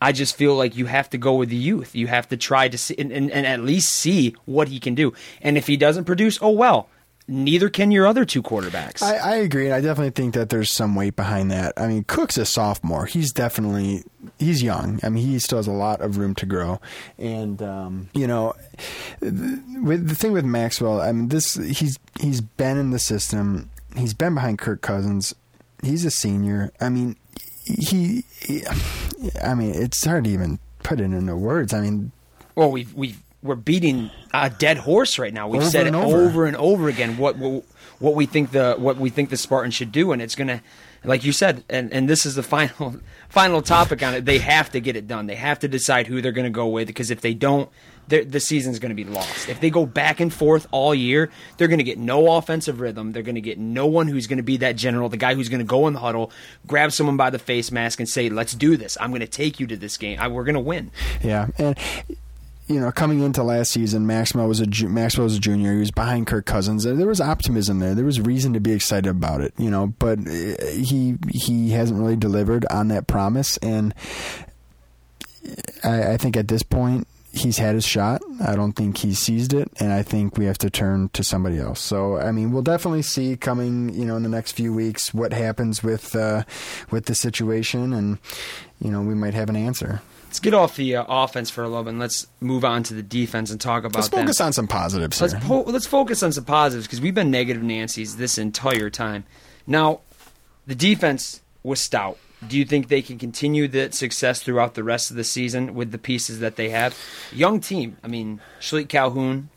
[0.00, 1.94] I just feel like you have to go with the youth.
[1.94, 4.94] You have to try to see and, and, and, at least see what he can
[4.94, 5.14] do.
[5.40, 6.88] And if he doesn't produce, oh well.
[7.28, 9.02] Neither can your other two quarterbacks.
[9.02, 11.72] I, I agree, and I definitely think that there's some weight behind that.
[11.76, 13.06] I mean, Cook's a sophomore.
[13.06, 14.04] He's definitely
[14.38, 15.00] he's young.
[15.02, 16.80] I mean, he still has a lot of room to grow.
[17.18, 18.54] And um, you know,
[19.20, 23.70] with the thing with Maxwell, I mean, this he's he's been in the system.
[23.96, 25.34] He's been behind Kirk Cousins.
[25.82, 26.72] He's a senior.
[26.80, 27.16] I mean,
[27.66, 28.62] he, he,
[29.42, 31.74] I mean, it's hard to even put it into words.
[31.74, 32.12] I mean,
[32.54, 35.48] well, we we we're beating a dead horse right now.
[35.48, 36.24] We've said it over.
[36.24, 36.46] over.
[36.46, 37.64] and over again what, what
[37.98, 40.62] what we think the what we think the Spartans should do, and it's gonna,
[41.04, 42.96] like you said, and and this is the final
[43.28, 44.24] final topic on it.
[44.24, 45.26] They have to get it done.
[45.26, 47.68] They have to decide who they're going to go with because if they don't,
[48.08, 49.48] the season's going to be lost.
[49.48, 53.12] If they go back and forth all year, they're going to get no offensive rhythm.
[53.12, 55.48] They're going to get no one who's going to be that general, the guy who's
[55.48, 56.30] going to go in the huddle,
[56.66, 58.96] grab someone by the face mask, and say, "Let's do this.
[59.00, 60.18] I'm going to take you to this game.
[60.20, 60.90] I, we're going to win."
[61.22, 61.76] Yeah, and
[62.68, 65.72] you know, coming into last season, Maxwell was a ju- Maxwell was a junior.
[65.72, 66.84] He was behind Kirk Cousins.
[66.84, 67.94] There was optimism there.
[67.94, 69.88] There was reason to be excited about it, you know.
[69.98, 73.94] But uh, he he hasn't really delivered on that promise, and
[75.84, 78.22] I, I think at this point he's had his shot.
[78.44, 81.58] I don't think he seized it, and I think we have to turn to somebody
[81.58, 81.80] else.
[81.80, 85.32] So, I mean, we'll definitely see coming, you know, in the next few weeks what
[85.32, 86.44] happens with uh,
[86.90, 88.18] with the situation, and
[88.80, 90.00] you know, we might have an answer.
[90.26, 91.90] Let's get off the uh, offense for a little bit.
[91.90, 94.46] and Let's move on to the defense and talk about Let's focus them.
[94.48, 98.16] on some positives Let's po- let's focus on some positives because we've been negative Nancy's
[98.16, 99.24] this entire time.
[99.66, 100.00] Now,
[100.66, 102.18] the defense was stout.
[102.48, 105.92] Do you think they can continue that success throughout the rest of the season with
[105.92, 106.96] the pieces that they have?
[107.32, 107.96] Young team.
[108.02, 109.48] I mean, Shilique Calhoun,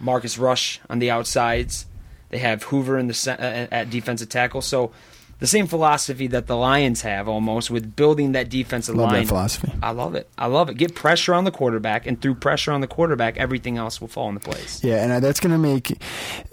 [0.00, 1.86] Marcus Rush on the outsides.
[2.30, 4.60] They have Hoover in the ce- uh, at defensive tackle.
[4.60, 4.92] So
[5.40, 9.22] the same philosophy that the Lions have almost with building that defensive Love line.
[9.22, 9.72] that philosophy.
[9.82, 10.28] I love it.
[10.36, 10.76] I love it.
[10.76, 14.28] Get pressure on the quarterback, and through pressure on the quarterback, everything else will fall
[14.28, 14.82] into place.
[14.82, 15.96] Yeah, and uh, that's going to make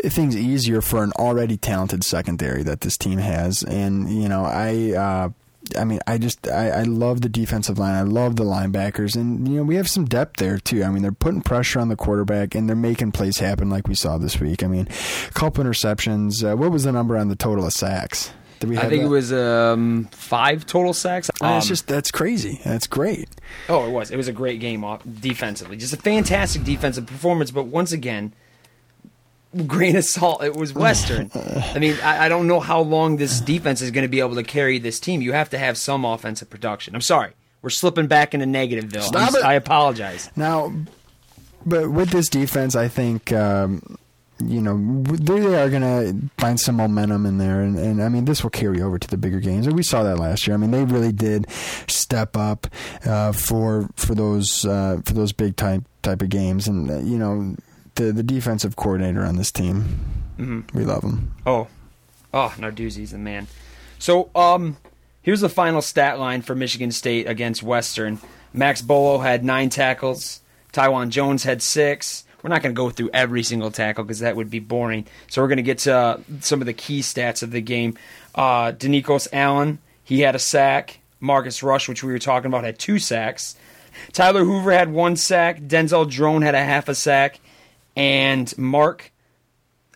[0.04, 3.64] things easier for an already talented secondary that this team has.
[3.64, 4.94] And you know, I.
[4.94, 5.30] Uh,
[5.78, 7.96] I mean, I just I, I love the defensive line.
[7.96, 10.84] I love the linebackers, and you know we have some depth there too.
[10.84, 13.96] I mean, they're putting pressure on the quarterback, and they're making plays happen like we
[13.96, 14.64] saw this week.
[14.64, 14.88] I mean,
[15.28, 16.44] a couple interceptions.
[16.44, 18.32] Uh, what was the number on the total of sacks?
[18.60, 18.78] Did we?
[18.78, 19.08] I think that?
[19.08, 21.30] it was um, five total sacks.
[21.42, 22.62] Uh, Um, just that's crazy.
[22.64, 23.30] That's great.
[23.68, 24.12] oh, it was.
[24.12, 25.78] It was a great game off defensively.
[25.78, 27.52] Just a fantastic defensive performance.
[27.52, 28.34] But once again,
[29.64, 30.44] grain of salt.
[30.44, 31.32] It was Western.
[31.36, 34.36] I mean, I, I don't know how long this defense is going to be able
[34.36, 35.22] to carry this team.
[35.22, 36.96] You have to have some offensive production.
[36.96, 38.46] I'm sorry, we're slipping back into
[39.36, 39.44] I'm- it.
[39.44, 40.30] I apologize.
[40.36, 40.74] Now,
[41.66, 43.98] but with this defense, I think um,
[44.44, 48.26] you know they are going to find some momentum in there, and, and I mean
[48.26, 49.66] this will carry over to the bigger games.
[49.66, 50.54] And we saw that last year.
[50.54, 51.50] I mean they really did
[51.88, 52.68] step up
[53.06, 57.18] uh, for for those uh, for those big type type of games, and uh, you
[57.18, 57.56] know
[57.96, 60.00] the the defensive coordinator on this team,
[60.38, 60.78] Mm-hmm.
[60.78, 61.34] we love him.
[61.46, 61.68] Oh,
[62.34, 63.48] oh, Narduzzi's the man.
[64.00, 64.76] So, um,
[65.22, 68.20] here's the final stat line for Michigan State against Western.
[68.54, 70.42] Max Bullough had nine tackles.
[70.74, 72.26] Taiwan Jones had six.
[72.44, 75.08] We're not going to go through every single tackle because that would be boring.
[75.30, 77.98] So we're going to get to uh, some of the key stats of the game.
[78.36, 81.00] Uh, Denicos Allen, he had a sack.
[81.22, 83.56] Marcus Rush, which we were talking about, had two sacks.
[84.12, 85.60] Tyler Hoover had one sack.
[85.62, 87.40] Denzel Drone had a half a sack.
[87.96, 89.14] And Mark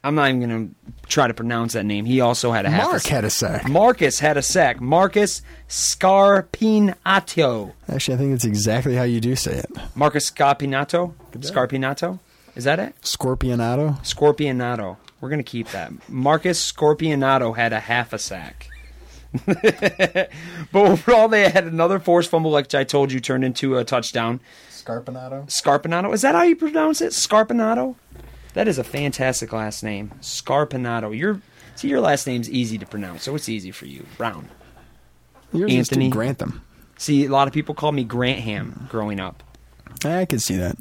[0.03, 2.05] I'm not even going to try to pronounce that name.
[2.05, 2.89] He also had a half.
[2.89, 3.67] Mark a had a sack.
[3.67, 4.79] Marcus had a sack.
[4.79, 7.73] Marcus Scarpinato.
[7.89, 9.69] Actually, I think that's exactly how you do say it.
[9.95, 11.13] Marcus Scarpinato.
[11.33, 12.19] Scarpinato.
[12.55, 12.95] Is that it?
[13.01, 14.01] Scorpionato.
[14.03, 14.97] Scorpionato.
[15.21, 15.91] We're going to keep that.
[16.09, 18.67] Marcus Scorpionato had a half a sack.
[19.45, 20.29] but
[20.73, 24.39] overall, they had another forced fumble, like I told you, turned into a touchdown.
[24.89, 25.45] Scarpinato.
[25.47, 26.13] Scarpinato.
[26.13, 27.11] Is that how you pronounce it?
[27.11, 27.95] Scarpinato?
[28.53, 30.11] That is a fantastic last name.
[30.21, 31.15] Scarpinato.
[31.17, 31.41] Your
[31.75, 34.05] see your last name's easy to pronounce, so it's easy for you.
[34.17, 34.49] Brown.
[35.53, 36.09] Yours is to Anthony.
[36.09, 36.61] Grantham.
[36.97, 39.43] See, a lot of people call me Grantham growing up.
[40.03, 40.77] I could see that.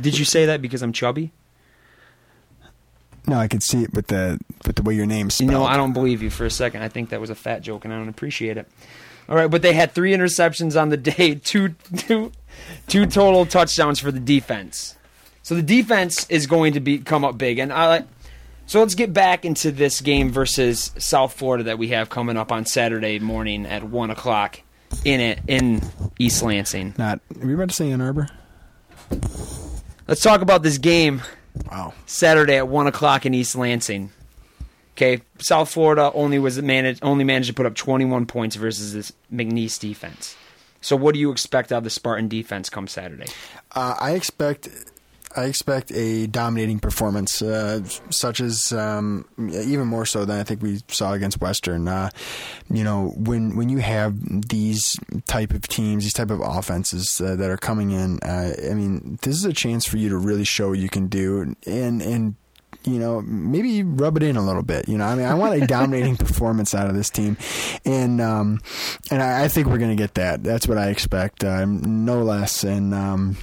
[0.00, 1.32] Did you say that because I'm chubby?
[3.26, 5.62] No, I could see it with the with the way your name's You spelled.
[5.62, 6.82] know, I don't believe you for a second.
[6.82, 8.66] I think that was a fat joke, and I don't appreciate it.
[9.28, 12.32] All right, but they had three interceptions on the day, two, two,
[12.86, 14.96] two total touchdowns for the defense.
[15.42, 18.04] So the defense is going to be come up big, and I.
[18.66, 22.52] So let's get back into this game versus South Florida that we have coming up
[22.52, 24.60] on Saturday morning at one o'clock
[25.04, 25.82] in it in
[26.18, 26.94] East Lansing.
[26.96, 27.20] Not.
[27.42, 28.28] Are you about to say Ann Arbor?
[30.06, 31.22] Let's talk about this game
[31.70, 31.94] Wow.
[32.06, 34.10] Saturday at one o'clock in East Lansing.
[34.96, 39.12] Okay, South Florida only was managed only managed to put up 21 points versus this
[39.32, 40.36] McNeese defense.
[40.80, 43.26] So, what do you expect out of the Spartan defense come Saturday?
[43.72, 44.68] Uh, I expect.
[45.36, 50.60] I expect a dominating performance, uh, such as um, even more so than I think
[50.60, 51.86] we saw against Western.
[51.86, 52.10] Uh,
[52.68, 57.36] you know, when when you have these type of teams, these type of offenses uh,
[57.36, 60.42] that are coming in, uh, I mean, this is a chance for you to really
[60.42, 62.34] show what you can do, and and
[62.84, 64.88] you know, maybe rub it in a little bit.
[64.88, 67.36] You know, I mean, I want a dominating performance out of this team,
[67.84, 68.60] and um,
[69.10, 70.42] and I, I think we're going to get that.
[70.42, 72.64] That's what I expect, uh, no less.
[72.64, 73.36] And um,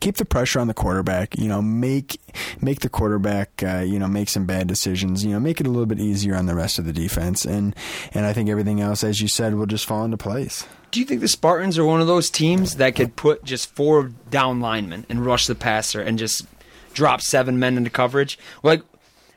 [0.00, 1.38] keep the pressure on the quarterback.
[1.38, 2.20] You know, make
[2.60, 5.24] make the quarterback, uh, you know, make some bad decisions.
[5.24, 7.74] You know, make it a little bit easier on the rest of the defense, and
[8.12, 10.66] and I think everything else, as you said, will just fall into place.
[10.90, 14.10] Do you think the Spartans are one of those teams that could put just four
[14.30, 16.46] down linemen and rush the passer and just
[16.94, 18.38] drop seven men into coverage?
[18.62, 18.82] Like,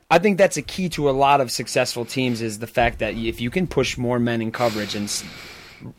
[0.10, 3.16] I think that's a key to a lot of successful teams is the fact that
[3.16, 5.10] if you can push more men in coverage and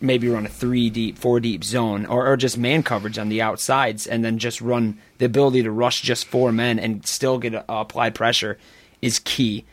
[0.01, 3.41] maybe run a three deep, four deep zone, or, or just man coverage on the
[3.41, 7.55] outsides, and then just run the ability to rush just four men and still get
[7.55, 8.59] uh, applied pressure
[9.01, 9.65] is key.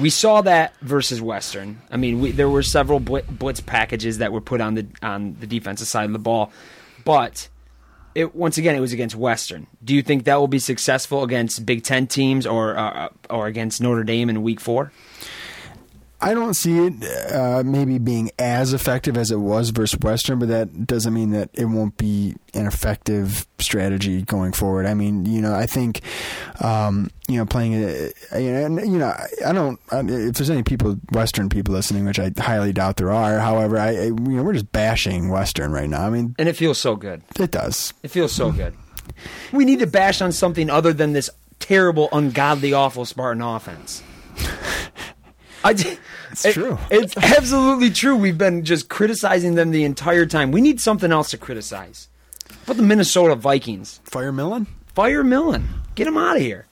[0.00, 1.82] We saw that versus Western.
[1.90, 5.46] I mean, we, there were several blitz packages that were put on the on the
[5.48, 6.52] defensive side of the ball,
[7.04, 7.48] but
[8.14, 9.66] it once again it was against Western.
[9.82, 13.80] Do you think that will be successful against Big Ten teams or uh, or against
[13.80, 14.92] Notre Dame in Week Four?
[16.22, 20.48] I don't see it uh, maybe being as effective as it was versus Western, but
[20.48, 24.84] that doesn't mean that it won't be an effective strategy going forward.
[24.86, 26.02] I mean, you know, I think,
[26.60, 29.14] um, you know, playing it, and you know,
[29.46, 29.80] I don't.
[29.92, 33.38] If there's any people, Western people listening, which I highly doubt there are.
[33.38, 36.06] However, I, you know, we're just bashing Western right now.
[36.06, 37.22] I mean, and it feels so good.
[37.38, 37.94] It does.
[38.02, 38.74] It feels so good.
[39.52, 44.02] We need to bash on something other than this terrible, ungodly, awful Spartan offense.
[45.62, 45.70] I,
[46.30, 46.78] it's it, true.
[46.90, 48.16] It's absolutely true.
[48.16, 50.52] We've been just criticizing them the entire time.
[50.52, 52.08] We need something else to criticize.
[52.66, 54.00] But the Minnesota Vikings.
[54.04, 54.66] Fire Millen?
[54.94, 55.68] Fire Millen.
[55.94, 56.66] Get him out of here.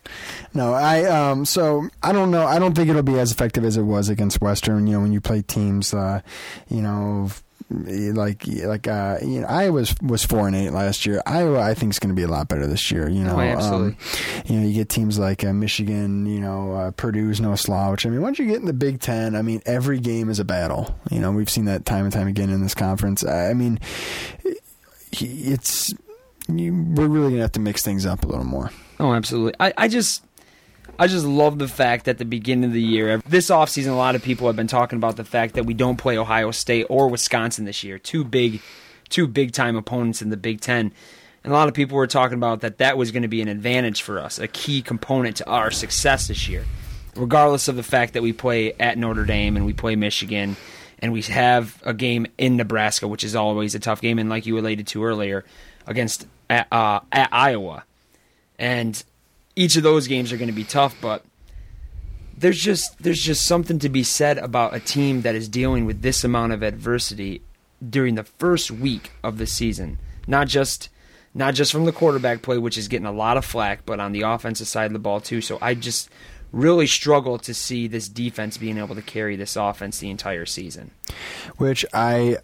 [0.55, 2.47] No, I um so I don't know.
[2.47, 4.87] I don't think it'll be as effective as it was against Western.
[4.87, 6.21] You know, when you play teams, uh,
[6.69, 7.31] you know,
[7.71, 11.21] like like uh, you know, Iowa was was four and eight last year.
[11.27, 13.09] Iowa, I think, is going to be a lot better this year.
[13.09, 13.93] You know, oh, absolutely.
[13.93, 16.27] Um, you know, you get teams like uh, Michigan.
[16.27, 18.07] You know, uh, Purdue's no slouch.
[18.07, 20.45] I mean, once you get in the Big Ten, I mean, every game is a
[20.45, 20.99] battle.
[21.11, 23.25] You know, we've seen that time and time again in this conference.
[23.25, 23.81] I mean,
[25.13, 25.93] it's
[26.49, 28.71] you, we're really going to have to mix things up a little more.
[28.99, 29.55] Oh, absolutely.
[29.61, 30.25] I, I just
[30.99, 34.17] I just love the fact that the beginning of the year, this offseason, a lot
[34.17, 37.09] of people have been talking about the fact that we don't play Ohio State or
[37.09, 37.99] Wisconsin this year.
[37.99, 38.61] Two big,
[39.09, 40.93] two big time opponents in the Big Ten.
[41.45, 43.47] And a lot of people were talking about that that was going to be an
[43.47, 46.65] advantage for us, a key component to our success this year.
[47.15, 50.57] Regardless of the fact that we play at Notre Dame and we play Michigan
[50.99, 54.47] and we have a game in Nebraska, which is always a tough game, and like
[54.47, 55.45] you related to earlier,
[55.87, 57.85] against uh, at Iowa.
[58.59, 59.01] And
[59.59, 61.25] each of those games are going to be tough, but
[62.37, 66.01] there's just there's just something to be said about a team that is dealing with
[66.03, 67.43] this amount of adversity
[67.87, 69.99] during the first week of the season.
[70.29, 70.91] Not just
[71.35, 74.13] not just from the quarterback play, which is getting a lot of flack, but on
[74.13, 75.41] the offensive side of the ball too.
[75.41, 76.09] So I just
[76.53, 80.93] really struggle to see this defense being able to carry this offense the entire season.
[81.57, 82.37] Which I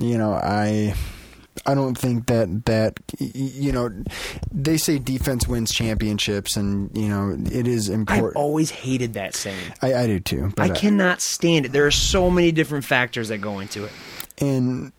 [0.00, 0.94] you know, I
[1.66, 3.90] I don't think that that you know
[4.52, 8.30] they say defense wins championships, and you know it is important.
[8.30, 9.72] I've always hated that saying.
[9.82, 10.52] I, I do too.
[10.58, 11.72] I cannot stand it.
[11.72, 13.92] There are so many different factors that go into it,
[14.38, 14.92] and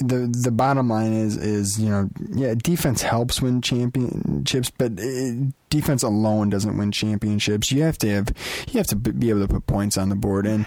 [0.00, 5.52] the the bottom line is is you know yeah defense helps win championships but it,
[5.68, 8.28] defense alone doesn't win championships you have to have
[8.68, 10.64] you have to be able to put points on the board and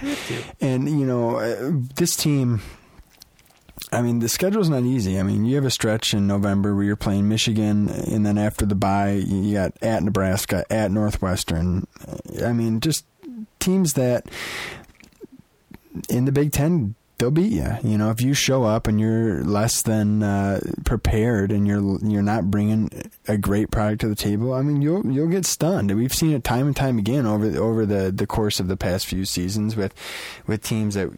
[0.61, 2.61] and you know uh, this team
[3.93, 5.19] I mean, the schedule's not easy.
[5.19, 8.65] I mean, you have a stretch in November where you're playing Michigan, and then after
[8.65, 11.85] the bye, you got at Nebraska, at Northwestern.
[12.43, 13.05] I mean, just
[13.59, 14.25] teams that
[16.09, 17.77] in the Big Ten they'll beat you.
[17.83, 22.21] You know, if you show up and you're less than uh, prepared and you're you're
[22.21, 22.89] not bringing
[23.27, 25.95] a great product to the table, I mean, you'll you'll get stunned.
[25.95, 28.77] We've seen it time and time again over the, over the, the course of the
[28.77, 29.93] past few seasons with
[30.47, 31.09] with teams that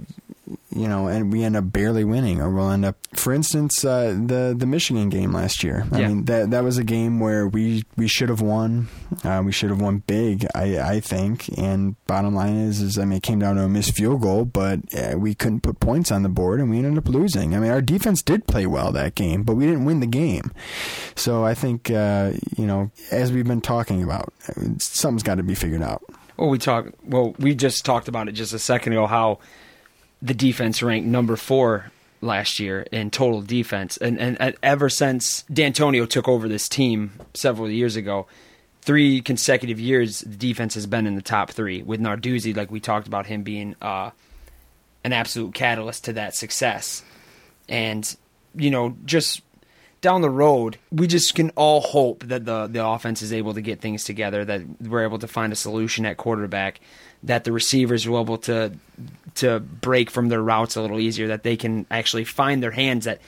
[0.70, 4.10] you know, and we end up barely winning, or we'll end up, for instance, uh,
[4.10, 5.88] the the Michigan game last year.
[5.92, 6.08] I yeah.
[6.08, 8.88] mean, that that was a game where we we should have won.
[9.24, 11.50] Uh, we should have won big, I I think.
[11.58, 14.46] And bottom line is, is I mean, it came down to a missed field goal,
[14.46, 17.56] but uh, we couldn't put points on the board, and we ended up losing.
[17.56, 20.52] I mean, our defense did play well that game, but we didn't win the game.
[21.16, 24.32] So I think, uh, you know, as we've been talking about,
[24.78, 26.04] something's got to be figured out.
[26.38, 26.88] Well, we talk.
[27.04, 29.08] Well, we just talked about it just a second ago.
[29.08, 29.40] How
[30.26, 35.44] the defense ranked number four last year in total defense, and, and, and ever since
[35.52, 38.26] Dantonio took over this team several years ago,
[38.82, 41.84] three consecutive years the defense has been in the top three.
[41.84, 44.10] With Narduzzi, like we talked about him being uh,
[45.04, 47.04] an absolute catalyst to that success,
[47.70, 48.16] and
[48.56, 49.44] you know just
[50.02, 53.62] down the road, we just can all hope that the the offense is able to
[53.62, 56.80] get things together, that we're able to find a solution at quarterback,
[57.22, 58.72] that the receivers are able to
[59.36, 63.06] to break from their routes a little easier, that they can actually find their hands
[63.06, 63.22] that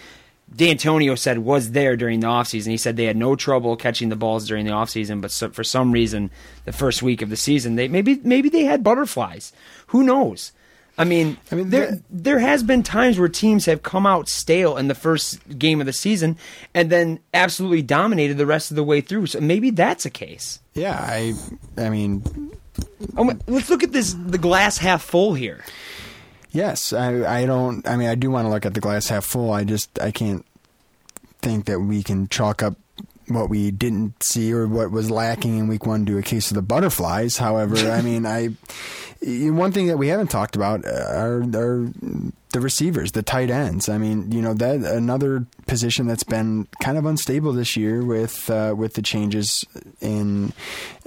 [0.55, 2.67] Dantonio said was there during the offseason.
[2.67, 5.63] He said they had no trouble catching the balls during the offseason, but so, for
[5.63, 6.31] some reason,
[6.65, 9.51] the first week of the season, they maybe maybe they had butterflies.
[9.87, 10.53] Who knows?
[10.97, 14.77] I mean, I mean, there there has been times where teams have come out stale
[14.77, 16.37] in the first game of the season
[16.73, 19.27] and then absolutely dominated the rest of the way through.
[19.27, 20.59] So maybe that's a case.
[20.73, 21.35] Yeah, I
[21.77, 22.23] I mean,
[23.15, 25.63] oh, let's look at this the glass half full here.
[26.51, 27.87] Yes, I, I don't.
[27.87, 29.51] I mean, I do want to look at the glass half full.
[29.51, 30.45] I just I can't
[31.41, 32.75] think that we can chalk up
[33.27, 36.55] what we didn't see or what was lacking in week one to a case of
[36.55, 37.37] the butterflies.
[37.37, 38.49] However, I mean, I
[39.21, 41.91] one thing that we haven't talked about are, are
[42.51, 43.89] the receivers, the tight ends.
[43.89, 48.49] I mean, you know that another position that's been kind of unstable this year with
[48.49, 49.63] uh, with the changes
[49.99, 50.53] in.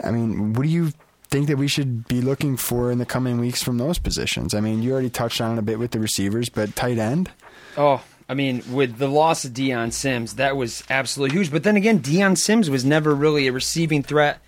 [0.02, 0.92] I mean, what do you
[1.30, 4.54] think that we should be looking for in the coming weeks from those positions?
[4.54, 7.30] I mean, you already touched on it a bit with the receivers, but tight end.
[7.76, 11.50] Oh, I mean, with the loss of Dion Sims, that was absolutely huge.
[11.50, 14.40] But then again, Dion Sims was never really a receiving threat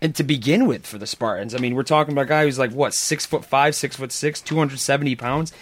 [0.00, 1.54] and to begin with for the Spartans.
[1.54, 4.12] I mean, we're talking about a guy who's like what six foot five, six foot
[4.12, 5.52] six, two hundred seventy pounds.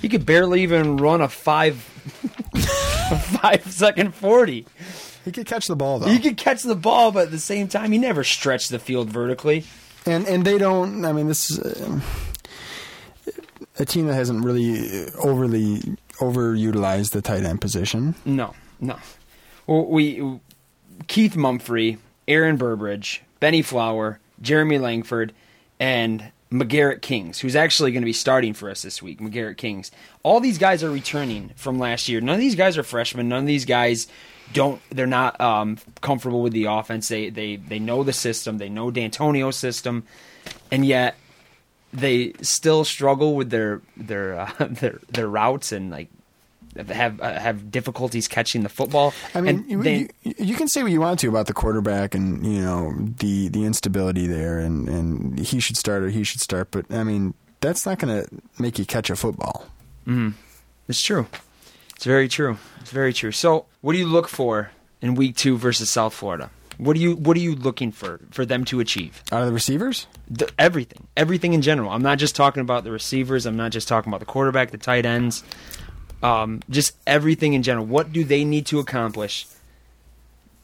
[0.00, 1.86] He could barely even run a five
[2.54, 4.66] a five second forty.
[5.24, 6.08] He could catch the ball though.
[6.08, 9.10] He could catch the ball, but at the same time, he never stretched the field
[9.10, 9.64] vertically.
[10.06, 11.04] And and they don't.
[11.04, 12.00] I mean, this is uh,
[13.78, 18.14] a team that hasn't really overly overutilized the tight end position.
[18.24, 18.98] No, no.
[19.66, 20.40] Well, we
[21.08, 21.98] Keith Mumphrey,
[22.28, 25.32] Aaron Burbridge, Bennie Fowler, Jeremy Langford,
[25.78, 29.20] and Macgarrett Kings, who's actually going to be starting for us this week.
[29.20, 29.90] Macgarrett Kings.
[30.22, 32.20] All these guys are returning from last year.
[32.20, 33.28] None of these guys are freshmen.
[33.28, 34.08] None of these guys
[34.52, 34.80] don't.
[34.90, 37.08] They're not um, comfortable with the offense.
[37.08, 38.58] They they they know the system.
[38.58, 40.04] They know Dantonio's system,
[40.70, 41.16] and yet
[41.92, 46.08] they still struggle with their their uh, their their routes and like
[46.88, 49.12] have uh, have difficulties catching the football.
[49.34, 52.14] I mean, you, they, you, you, can say what you want to about the quarterback
[52.14, 56.40] and you know the the instability there, and and he should start or he should
[56.40, 58.28] start, but I mean that's not going to
[58.58, 59.66] make you catch a football.
[60.06, 60.30] Mm-hmm.
[60.88, 61.26] It's true.
[62.00, 62.56] It's very true.
[62.80, 63.30] It's very true.
[63.30, 64.70] So, what do you look for
[65.02, 66.50] in week two versus South Florida?
[66.78, 69.52] What are you What are you looking for for them to achieve out of the
[69.52, 70.06] receivers?
[70.30, 71.90] The, everything, everything in general.
[71.90, 73.44] I'm not just talking about the receivers.
[73.44, 75.44] I'm not just talking about the quarterback, the tight ends
[76.22, 77.86] um, just everything in general.
[77.86, 79.46] What do they need to accomplish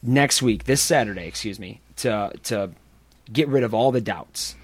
[0.03, 2.71] next week, this Saturday, excuse me, to to
[3.33, 4.55] get rid of all the doubts?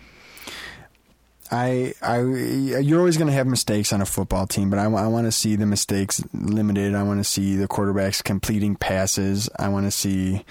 [1.53, 5.07] I, I, you're always going to have mistakes on a football team, but I, I
[5.07, 6.95] want to see the mistakes limited.
[6.95, 9.51] I want to see the quarterbacks completing passes.
[9.59, 10.47] I want to see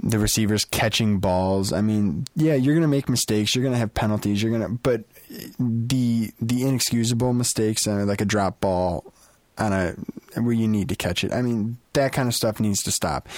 [0.00, 1.72] the receivers catching balls.
[1.72, 3.56] I mean, yeah, you're going to make mistakes.
[3.56, 4.40] You're going to have penalties.
[4.40, 5.02] You're going to, but
[5.58, 9.12] the the inexcusable mistakes, uh, like a drop ball,
[9.60, 9.94] on a
[10.34, 11.32] where you need to catch it.
[11.32, 13.28] I mean, that kind of stuff needs to stop.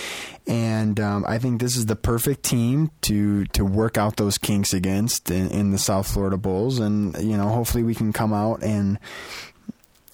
[0.47, 4.75] And um, I think this is the perfect team to to work out those kinks
[4.75, 6.79] against in, in, the South Florida Bulls.
[6.79, 8.99] And you know, hopefully we can come out and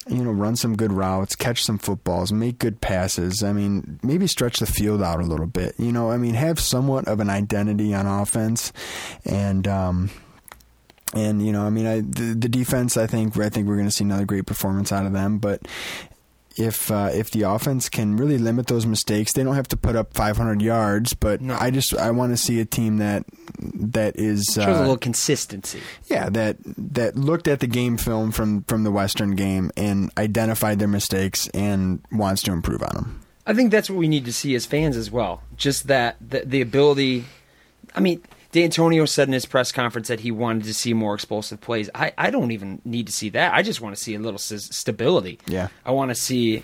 [0.09, 3.43] you know run some good routes, catch some footballs, make good passes.
[3.43, 5.75] I mean, maybe stretch the field out a little bit.
[5.79, 8.73] You know, I mean, have somewhat of an identity on offense,
[9.25, 9.67] and.
[9.67, 10.11] Um,
[11.15, 12.97] and you know, I mean, I, the, the defense.
[12.97, 15.39] I think I think we're going to see another great performance out of them.
[15.39, 15.63] But
[16.59, 19.97] if uh, if the offense can really limit those mistakes, they don't have to put
[19.97, 21.15] up 500 yards.
[21.15, 21.57] But no.
[21.59, 23.25] I just I want to see a team that
[23.59, 25.81] that is shows uh, a little consistency.
[26.07, 30.79] Yeah, that that looked at the game film from from the Western game and identified
[30.79, 33.21] their mistakes and wants to improve on them.
[33.47, 35.43] I think that's what we need to see as fans as well.
[35.57, 37.25] Just that the, the ability.
[37.95, 38.21] I mean,
[38.53, 41.91] Dantonio said in his press conference that he wanted to see more explosive plays.
[41.95, 43.53] I, I don't even need to see that.
[43.53, 45.39] I just want to see a little s- stability.
[45.47, 45.69] Yeah.
[45.85, 46.63] I want to see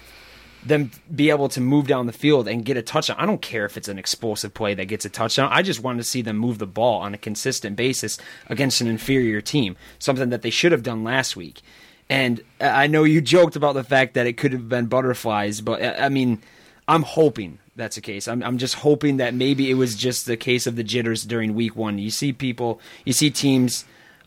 [0.65, 3.17] them be able to move down the field and get a touchdown.
[3.19, 5.51] I don't care if it's an explosive play that gets a touchdown.
[5.53, 8.19] I just want to see them move the ball on a consistent basis
[8.49, 11.61] against an inferior team, something that they should have done last week.
[12.09, 15.83] And I know you joked about the fact that it could have been butterflies, but
[15.83, 16.41] uh, I mean,
[16.89, 18.29] I'm hoping that's the case.
[18.29, 21.55] I'm I'm just hoping that maybe it was just the case of the jitters during
[21.55, 21.99] week one.
[21.99, 23.85] You see people, you see teams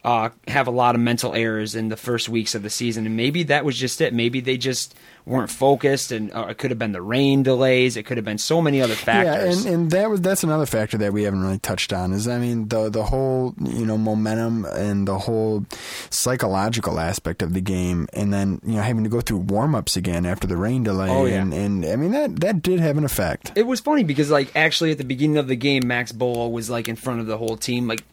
[0.08, 3.18] uh, have a lot of mental errors in the first weeks of the season, and
[3.18, 4.14] maybe that was just it.
[4.14, 4.96] Maybe they just
[5.26, 7.98] weren't focused, and uh, it could have been the rain delays.
[7.98, 9.66] It could have been so many other factors.
[9.66, 12.14] Yeah, and, and that was that's another factor that we haven't really touched on.
[12.14, 15.66] Is I mean the the whole you know momentum and the whole
[16.10, 19.98] psychological aspect of the game, and then you know having to go through warm ups
[19.98, 21.10] again after the rain delay.
[21.10, 21.42] Oh, yeah.
[21.42, 23.52] and, and I mean that that did have an effect.
[23.56, 26.70] It was funny because like actually at the beginning of the game, Max Bullough was
[26.70, 28.06] like in front of the whole team, like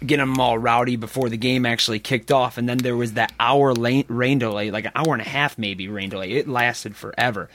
[0.00, 2.58] getting them all rowdy before the game actually kicked off.
[2.58, 5.88] And then there was that hour rain delay, like an hour and a half maybe
[5.88, 6.32] rain delay.
[6.32, 7.48] It lasted forever.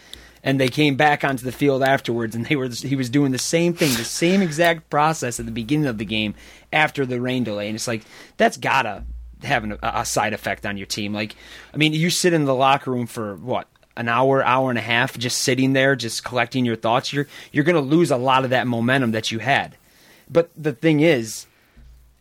[0.45, 3.37] And they came back onto the field afterwards, and they were he was doing the
[3.37, 6.35] same thing, the same exact process at the beginning of the game
[6.73, 7.67] after the rain delay.
[7.67, 8.03] And it's like
[8.35, 9.05] that's gotta
[9.43, 11.13] have an, a side effect on your team.
[11.13, 11.35] Like,
[11.73, 14.83] I mean, you sit in the locker room for what an hour, hour and a
[14.83, 17.13] half, just sitting there, just collecting your thoughts.
[17.13, 19.77] You're you're going to lose a lot of that momentum that you had.
[20.29, 21.45] But the thing is,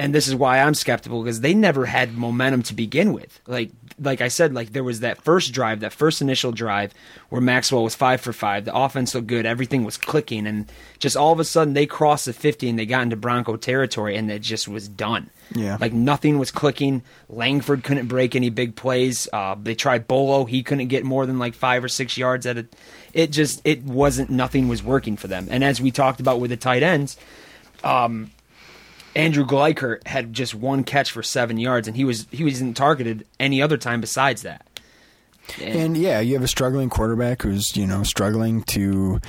[0.03, 3.41] and this is why I'm skeptical because they never had momentum to begin with.
[3.47, 6.93] Like like I said, like there was that first drive, that first initial drive
[7.29, 8.65] where Maxwell was five for five.
[8.65, 12.27] The offense looked good, everything was clicking, and just all of a sudden they crossed
[12.27, 15.31] the fifty and they got into Bronco territory, and it just was done.
[15.55, 15.77] Yeah.
[15.81, 17.03] like nothing was clicking.
[17.29, 19.29] Langford couldn't break any big plays.
[19.33, 22.57] Uh, they tried Bullough, he couldn't get more than like five or six yards at
[22.59, 22.75] it.
[23.13, 25.47] It just it wasn't nothing was working for them.
[25.51, 27.17] And as we talked about with the tight ends,
[29.15, 33.27] Andrew Gleichert had just one catch for seven yards, and he was he wasn't targeted
[33.39, 34.67] any other time besides that.
[35.61, 39.21] And yeah, you have a struggling quarterback who's you know struggling to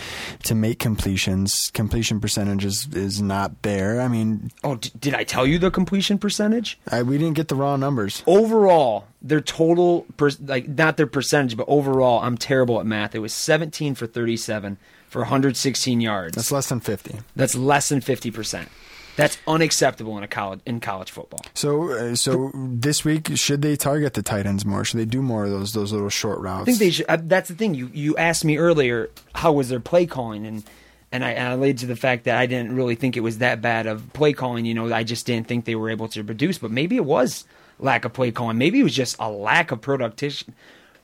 [0.44, 1.72] to make completions.
[1.74, 4.00] Completion percentage is, is not there.
[4.00, 6.78] I mean, Oh, d- did I tell you the completion percentage?
[6.92, 8.22] I, we didn't get the raw numbers.
[8.28, 13.16] Overall, their total, per, like not their percentage, but overall, I'm terrible at math.
[13.16, 14.78] It was 17 for 37
[15.10, 16.36] for 116 yards.
[16.36, 17.20] That's less than fifty.
[17.36, 18.70] That's less than 50 percent.
[19.16, 21.42] That's unacceptable in a college in college football.
[21.54, 24.84] So uh, so this week should they target the tight ends more?
[24.84, 26.64] Should they do more of those those little short routes?
[26.64, 27.06] I think they should.
[27.08, 27.76] Uh, that's the thing.
[27.76, 30.64] You you asked me earlier how was their play calling, and
[31.12, 33.38] and I, and I laid to the fact that I didn't really think it was
[33.38, 34.66] that bad of play calling.
[34.66, 36.58] You know, I just didn't think they were able to produce.
[36.58, 37.46] But maybe it was
[37.78, 38.58] lack of play calling.
[38.58, 40.48] Maybe it was just a lack of producti-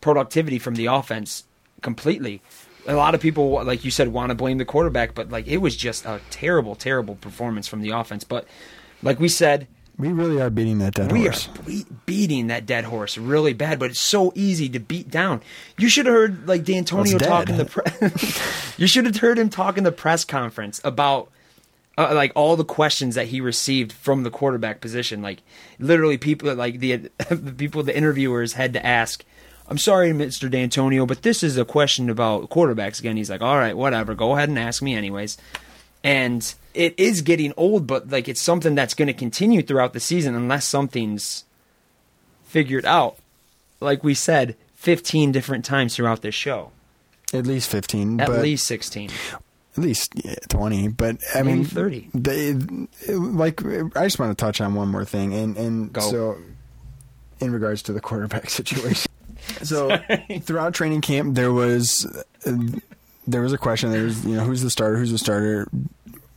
[0.01, 1.43] productivity from the offense
[1.81, 2.41] completely.
[2.89, 5.57] A lot of people, like you said, want to blame the quarterback, but like it
[5.57, 8.23] was just a terrible, terrible performance from the offense.
[8.23, 8.47] But
[9.03, 9.67] like we said,
[9.99, 11.49] we really are beating that dead we horse.
[11.67, 15.41] We are beating that dead horse really bad, but it's so easy to beat down.
[15.77, 17.65] You should have heard like Dantonio Well, talking the.
[17.65, 21.29] Pre- you should have heard him talk in the press conference about
[21.97, 25.21] uh, like all the questions that he received from the quarterback position.
[25.21, 25.41] Like
[25.79, 26.95] literally, people like the
[27.29, 29.25] the people the interviewers had to ask.
[29.69, 30.49] I'm sorry, Mr.
[30.51, 33.15] Dantonio, but this is a question about quarterbacks again.
[33.17, 34.15] He's like, all right, whatever.
[34.15, 35.37] Go ahead and ask me anyways
[36.03, 39.99] and it is getting old, but like it's something that's going to continue throughout the
[39.99, 41.43] season unless something's
[42.45, 43.17] figured out.
[43.81, 46.71] Like we said, 15 different times throughout this show,
[47.33, 48.19] At least fifteen.
[48.21, 49.09] at but least 16.
[49.75, 50.13] at least
[50.49, 52.09] 20 but i Maybe mean 30.
[52.13, 53.61] they like
[53.95, 56.01] i just want to touch on one more thing and and Go.
[56.01, 56.37] so
[57.39, 59.09] in regards to the quarterback situation
[59.63, 59.97] so
[60.41, 62.05] throughout training camp there was
[62.45, 62.51] uh,
[63.27, 65.67] there was a question there's you know who's the starter who's the starter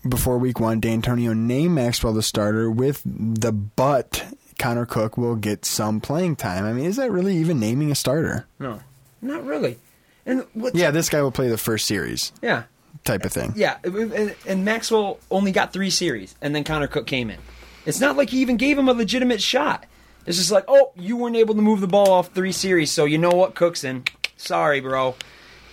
[0.09, 4.25] before week one Dantonio named maxwell the starter with the but
[4.59, 7.95] connor cook will get some playing time i mean is that really even naming a
[7.95, 8.81] starter No,
[9.21, 9.79] not really.
[10.27, 10.45] And
[10.75, 12.65] yeah this guy will play the first series yeah,
[13.05, 13.79] type of thing yeah.
[13.83, 17.39] And, and Maxwell only got three series, and then Connor Cook came in.
[17.87, 19.85] It's not like he even gave him a legitimate shot.
[20.27, 23.05] It's just like, oh, you weren't able to move the ball off three series, so
[23.05, 24.05] you know what, Cook's in.
[24.37, 25.15] Sorry, bro.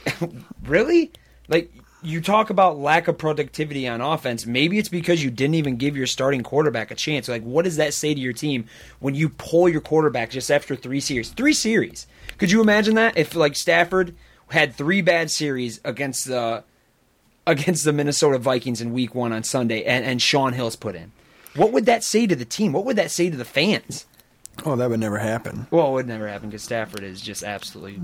[0.63, 1.11] really?
[1.47, 1.71] Like
[2.01, 4.45] you talk about lack of productivity on offense.
[4.45, 7.27] Maybe it's because you didn't even give your starting quarterback a chance.
[7.27, 8.65] Like, what does that say to your team
[8.99, 11.29] when you pull your quarterback just after three series?
[11.29, 12.07] Three series.
[12.37, 14.15] Could you imagine that if like Stafford
[14.49, 16.63] had three bad series against the
[17.45, 21.11] against the Minnesota Vikings in Week One on Sunday, and and Shaun Hill's put in?
[21.55, 22.71] What would that say to the team?
[22.71, 24.05] What would that say to the fans?
[24.65, 27.99] Oh that would never happen Well, it would never happen because Stafford is just absolutely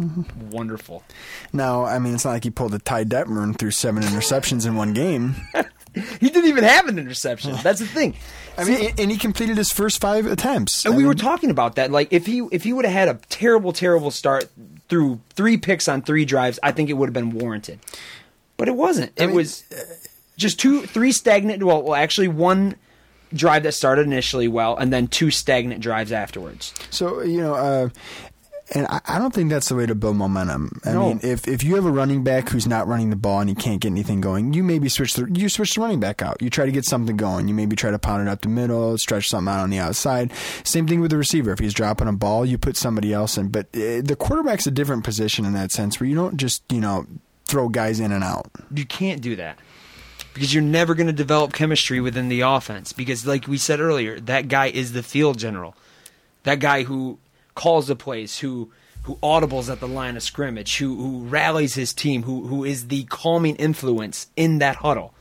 [0.50, 1.04] wonderful.
[1.54, 4.66] Now, I mean, it's not like he pulled a Ty Detmer and threw seven interceptions
[4.66, 5.36] in one game.
[5.96, 7.56] He didn't even have an interception.
[7.64, 8.16] That's the thing.
[8.58, 10.84] I mean, and he completed his first five attempts.
[10.84, 11.90] And I we were talking about that.
[11.90, 14.50] Like if he if he would have had a terrible, terrible start
[14.90, 17.80] through three picks on three drives, I think it would have been warranted.
[18.58, 19.14] But it wasn't.
[19.16, 19.82] It mean, was uh,
[20.38, 21.64] just two, three stagnant.
[21.64, 22.76] Well, well, actually, one
[23.36, 26.74] drive that started initially well, and then two stagnant drives afterwards.
[26.90, 27.90] So you know, uh,
[28.74, 30.82] and I, I don't think that's the way to build momentum.
[30.84, 31.10] I No.
[31.10, 33.56] mean, if if you have a running back who's not running the ball and he
[33.56, 36.42] can't get anything going, you maybe switch the you switch the running back out.
[36.42, 37.48] You try to get something going.
[37.48, 40.32] You maybe try to pound it up the middle, stretch something out on the outside.
[40.64, 41.52] Same thing with the receiver.
[41.52, 43.50] If he's dropping a ball, you put somebody else in.
[43.50, 46.82] But uh, the quarterback's a different position in that sense, where you don't just you
[46.82, 47.06] know
[47.46, 48.48] throw guys in and out.
[48.74, 49.60] You can't do that
[50.36, 52.92] because you're never going to develop chemistry within the offense.
[52.92, 55.76] Because, like we said earlier, that guy is the field general.
[56.44, 57.18] That guy who
[57.56, 58.70] calls the plays, who
[59.04, 62.90] who audibles at the line of scrimmage, who who rallies his team, who who is
[62.90, 65.14] the calming influence in that huddle.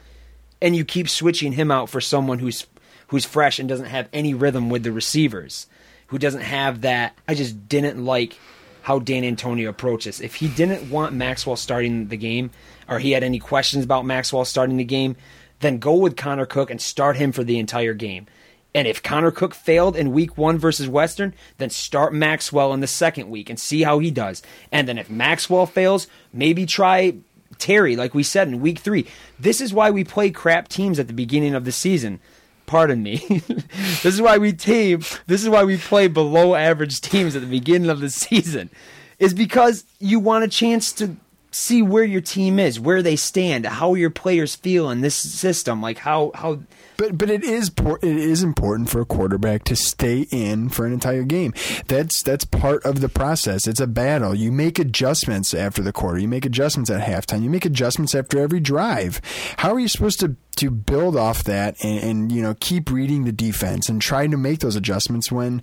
[0.61, 2.67] And you keep switching him out for someone who's
[3.09, 5.69] who's fresh and doesn't have any rhythm with the receivers,
[6.09, 7.17] who doesn't have that.
[7.29, 8.37] I just didn't like
[8.85, 10.21] how Dantonio approaches.
[10.21, 12.51] If he didn't want Maxwell starting the game,
[12.87, 15.17] or he had any questions about Maxwell starting the game,
[15.61, 18.27] then go with Connor Cook and start him for the entire game.
[18.75, 22.87] And if Connor Cook failed in week one versus Western, then start Maxwell in the
[22.87, 24.43] second week and see how he does.
[24.71, 27.15] And then if Maxwell fails, maybe try
[27.57, 29.07] Terry, like we said in week three.
[29.39, 32.21] This is why we play crap teams at the beginning of the season.
[32.67, 33.17] Pardon me.
[33.27, 35.03] this is why we team.
[35.27, 38.71] This is why we play below average teams at the beginning of the season,
[39.19, 41.17] is because you want a chance to
[41.51, 45.81] see where your team is, where they stand, how your players feel in this system,
[45.81, 46.61] like how how
[46.97, 47.71] But but it is
[48.03, 51.55] it is important for a quarterback to stay in for an entire game.
[51.89, 53.67] That's that's part of the process.
[53.67, 54.35] It's a battle.
[54.35, 56.19] You make adjustments after the quarter.
[56.19, 57.43] You make adjustments at halftime.
[57.43, 59.21] You make adjustments after every drive.
[59.59, 63.25] How are you supposed to to build off that and, and you know keep reading
[63.25, 65.63] the defense and trying to make those adjustments when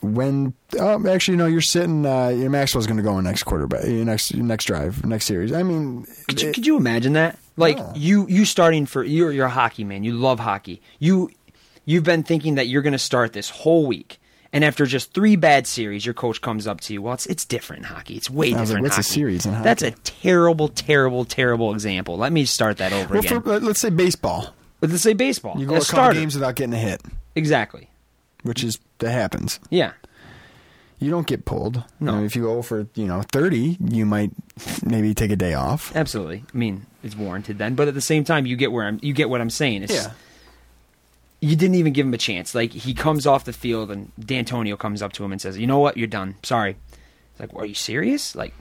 [0.00, 4.34] when oh, actually no you're sitting uh, Maxwell's going to go in next quarter next
[4.34, 5.52] next drive next series.
[5.52, 7.38] I mean, Could you, could you imagine that?
[7.56, 7.92] Like Yeah.
[7.94, 10.02] you, you starting for you're you're a hockey man.
[10.04, 10.80] You love hockey.
[10.98, 11.30] You
[11.84, 14.18] you've been thinking that you're going to start this whole week,
[14.52, 17.02] and after just three bad series, your coach comes up to you.
[17.02, 18.14] Well, it's it's different in hockey.
[18.16, 18.78] It's way like, different.
[18.78, 22.16] in what's a series in That's a terrible, terrible, terrible example.
[22.16, 23.40] Let me start that over well, again.
[23.42, 24.52] for, let- let's say baseball.
[24.80, 25.54] Let's say baseball.
[25.58, 26.20] You go a a couple starter.
[26.20, 27.00] games without getting a hit,
[27.36, 27.88] Exactly.
[28.42, 29.60] which is that happens.
[29.70, 29.92] Yeah.
[31.00, 31.82] You don't get pulled.
[32.00, 32.12] No.
[32.12, 34.30] I mean, if you go for you know thirty, you might
[34.84, 35.94] maybe take a day off.
[35.94, 36.44] Absolutely.
[36.52, 38.98] I mean, it's warranted then, but at the same time, you get where I'm.
[39.02, 39.82] You get what I'm saying.
[39.82, 40.08] It's,
[41.40, 42.54] You didn't even give him a chance.
[42.54, 45.66] Like he comes off the field, and Dantonio comes up to him and says, "You
[45.66, 45.96] know what?
[45.96, 46.36] You're done.
[46.42, 46.76] Sorry."
[47.32, 48.34] It's like, "Are you serious?
[48.34, 48.54] Like,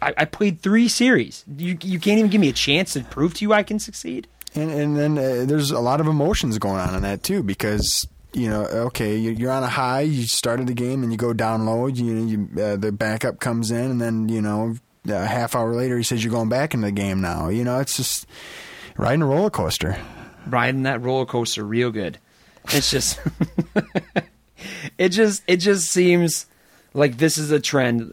[0.00, 1.44] I, I played three series.
[1.54, 4.26] You you can't even give me a chance to prove to you I can succeed."
[4.54, 8.06] And and then uh, there's a lot of emotions going on in that too because
[8.32, 11.32] you know okay you- you're on a high you started the game and you go
[11.32, 14.76] down low you you, uh, the backup comes in and then you know
[15.08, 17.80] a half hour later he says you're going back into the game now you know
[17.80, 18.26] it's just
[18.96, 19.96] riding a roller coaster.
[20.46, 22.18] riding that roller coaster real good.
[22.72, 23.18] It's just
[24.98, 26.46] it just it just seems
[26.92, 28.12] like this is a trend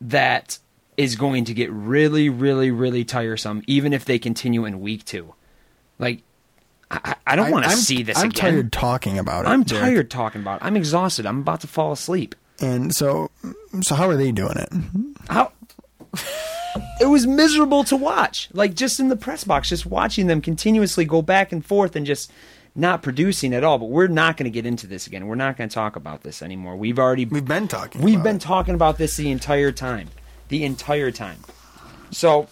[0.00, 0.58] that
[0.96, 5.34] is going to get really really really tiresome even if they continue in week 2.
[5.98, 6.22] Like
[6.90, 8.52] I, I- don't want to see this I'm again.
[8.52, 9.48] tired talking about it.
[9.48, 9.82] I'm Derek.
[9.84, 10.64] tired talking about it.
[10.64, 11.26] I'm exhausted.
[11.26, 12.34] I'm about to fall asleep.
[12.60, 13.30] And so
[13.82, 14.68] so how are they doing it?
[15.28, 15.50] How
[17.00, 18.48] it was miserable to watch.
[18.52, 22.06] Like just in the press box, just watching them continuously go back and forth and
[22.06, 22.30] just
[22.76, 23.78] not producing at all.
[23.78, 25.26] But we're not going to get into this again.
[25.26, 26.76] We're not going to talk about this anymore.
[26.76, 28.02] We've already We've been talking.
[28.02, 28.42] we've been it.
[28.42, 30.08] talking about this the entire time,
[30.48, 31.38] the entire time.
[32.10, 32.48] So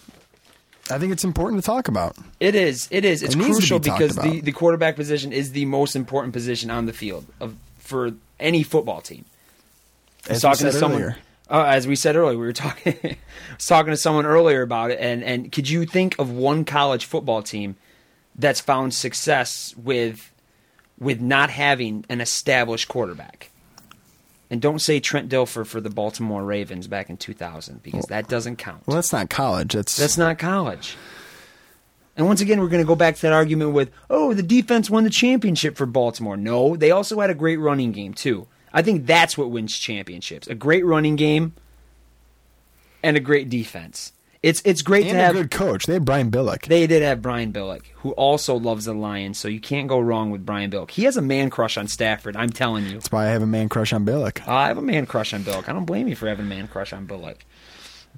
[0.91, 2.17] I think it's important to talk about.
[2.41, 2.89] it is.
[2.91, 3.23] It is.
[3.23, 4.45] It's It to be crucial because the, about.
[4.45, 9.01] the quarterback position is the most important position on the field of for any football
[9.01, 9.25] team.
[10.29, 11.17] I was As we talking to someone, earlier.
[11.51, 12.97] uh, as we said earlier, we were talking.
[13.05, 13.17] I
[13.57, 17.05] was talking to someone earlier about it, and and could you think of one college
[17.05, 17.77] football team
[18.37, 20.31] that's found success with
[20.99, 23.51] with not having an established quarterback?
[24.53, 28.57] And don't say Trent Dilfer for the Baltimore Ravens back in 2000 because that doesn't
[28.57, 28.83] count.
[28.87, 29.73] Well, that's not college.
[29.73, 30.95] That's That's not college.
[32.19, 34.91] And once again, we're going to go back to that argument with, oh, the defense
[34.91, 36.37] won the championship for Baltimore.
[36.37, 38.47] No, they also had a great running game, too.
[38.75, 41.55] I think that's what wins championships a great running game
[43.03, 44.13] and a great defense.
[44.43, 45.87] It's, it's great and to have a good coach.
[45.87, 46.67] They had Brian Billick.
[46.67, 50.31] They did have Brian Billick, who also loves the Lions, so you can't go wrong
[50.31, 50.91] with Brian Billick.
[50.91, 52.95] He has a man crush on Stafford, I'm telling you.
[52.95, 54.47] That's why I have a man crush on Billick.
[54.49, 55.69] I have a man crush on Billick.
[55.69, 57.39] I don't blame you for having a man crush on Billick.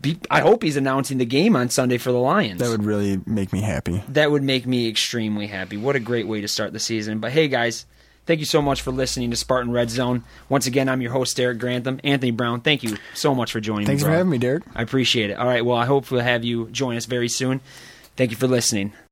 [0.01, 2.59] Be, I hope he's announcing the game on Sunday for the Lions.
[2.61, 4.03] That would really make me happy.
[4.09, 5.77] that would make me extremely happy.
[5.77, 7.20] What a great way to start the season.
[7.20, 7.87] But hey, guys,
[8.27, 10.25] thank you so much for listening to Spartan Red Zone.
[10.49, 12.01] Once again, I'm your host, Derek Grantham.
[12.03, 13.89] Anthony Brown, thank you so much for joining us.
[13.89, 14.09] Thanks me.
[14.09, 14.62] for having me, Derek.
[14.75, 15.35] I appreciate it.
[15.35, 17.61] All right, well, I hope we'll have you join us very soon.
[18.16, 18.95] Thank you for listening.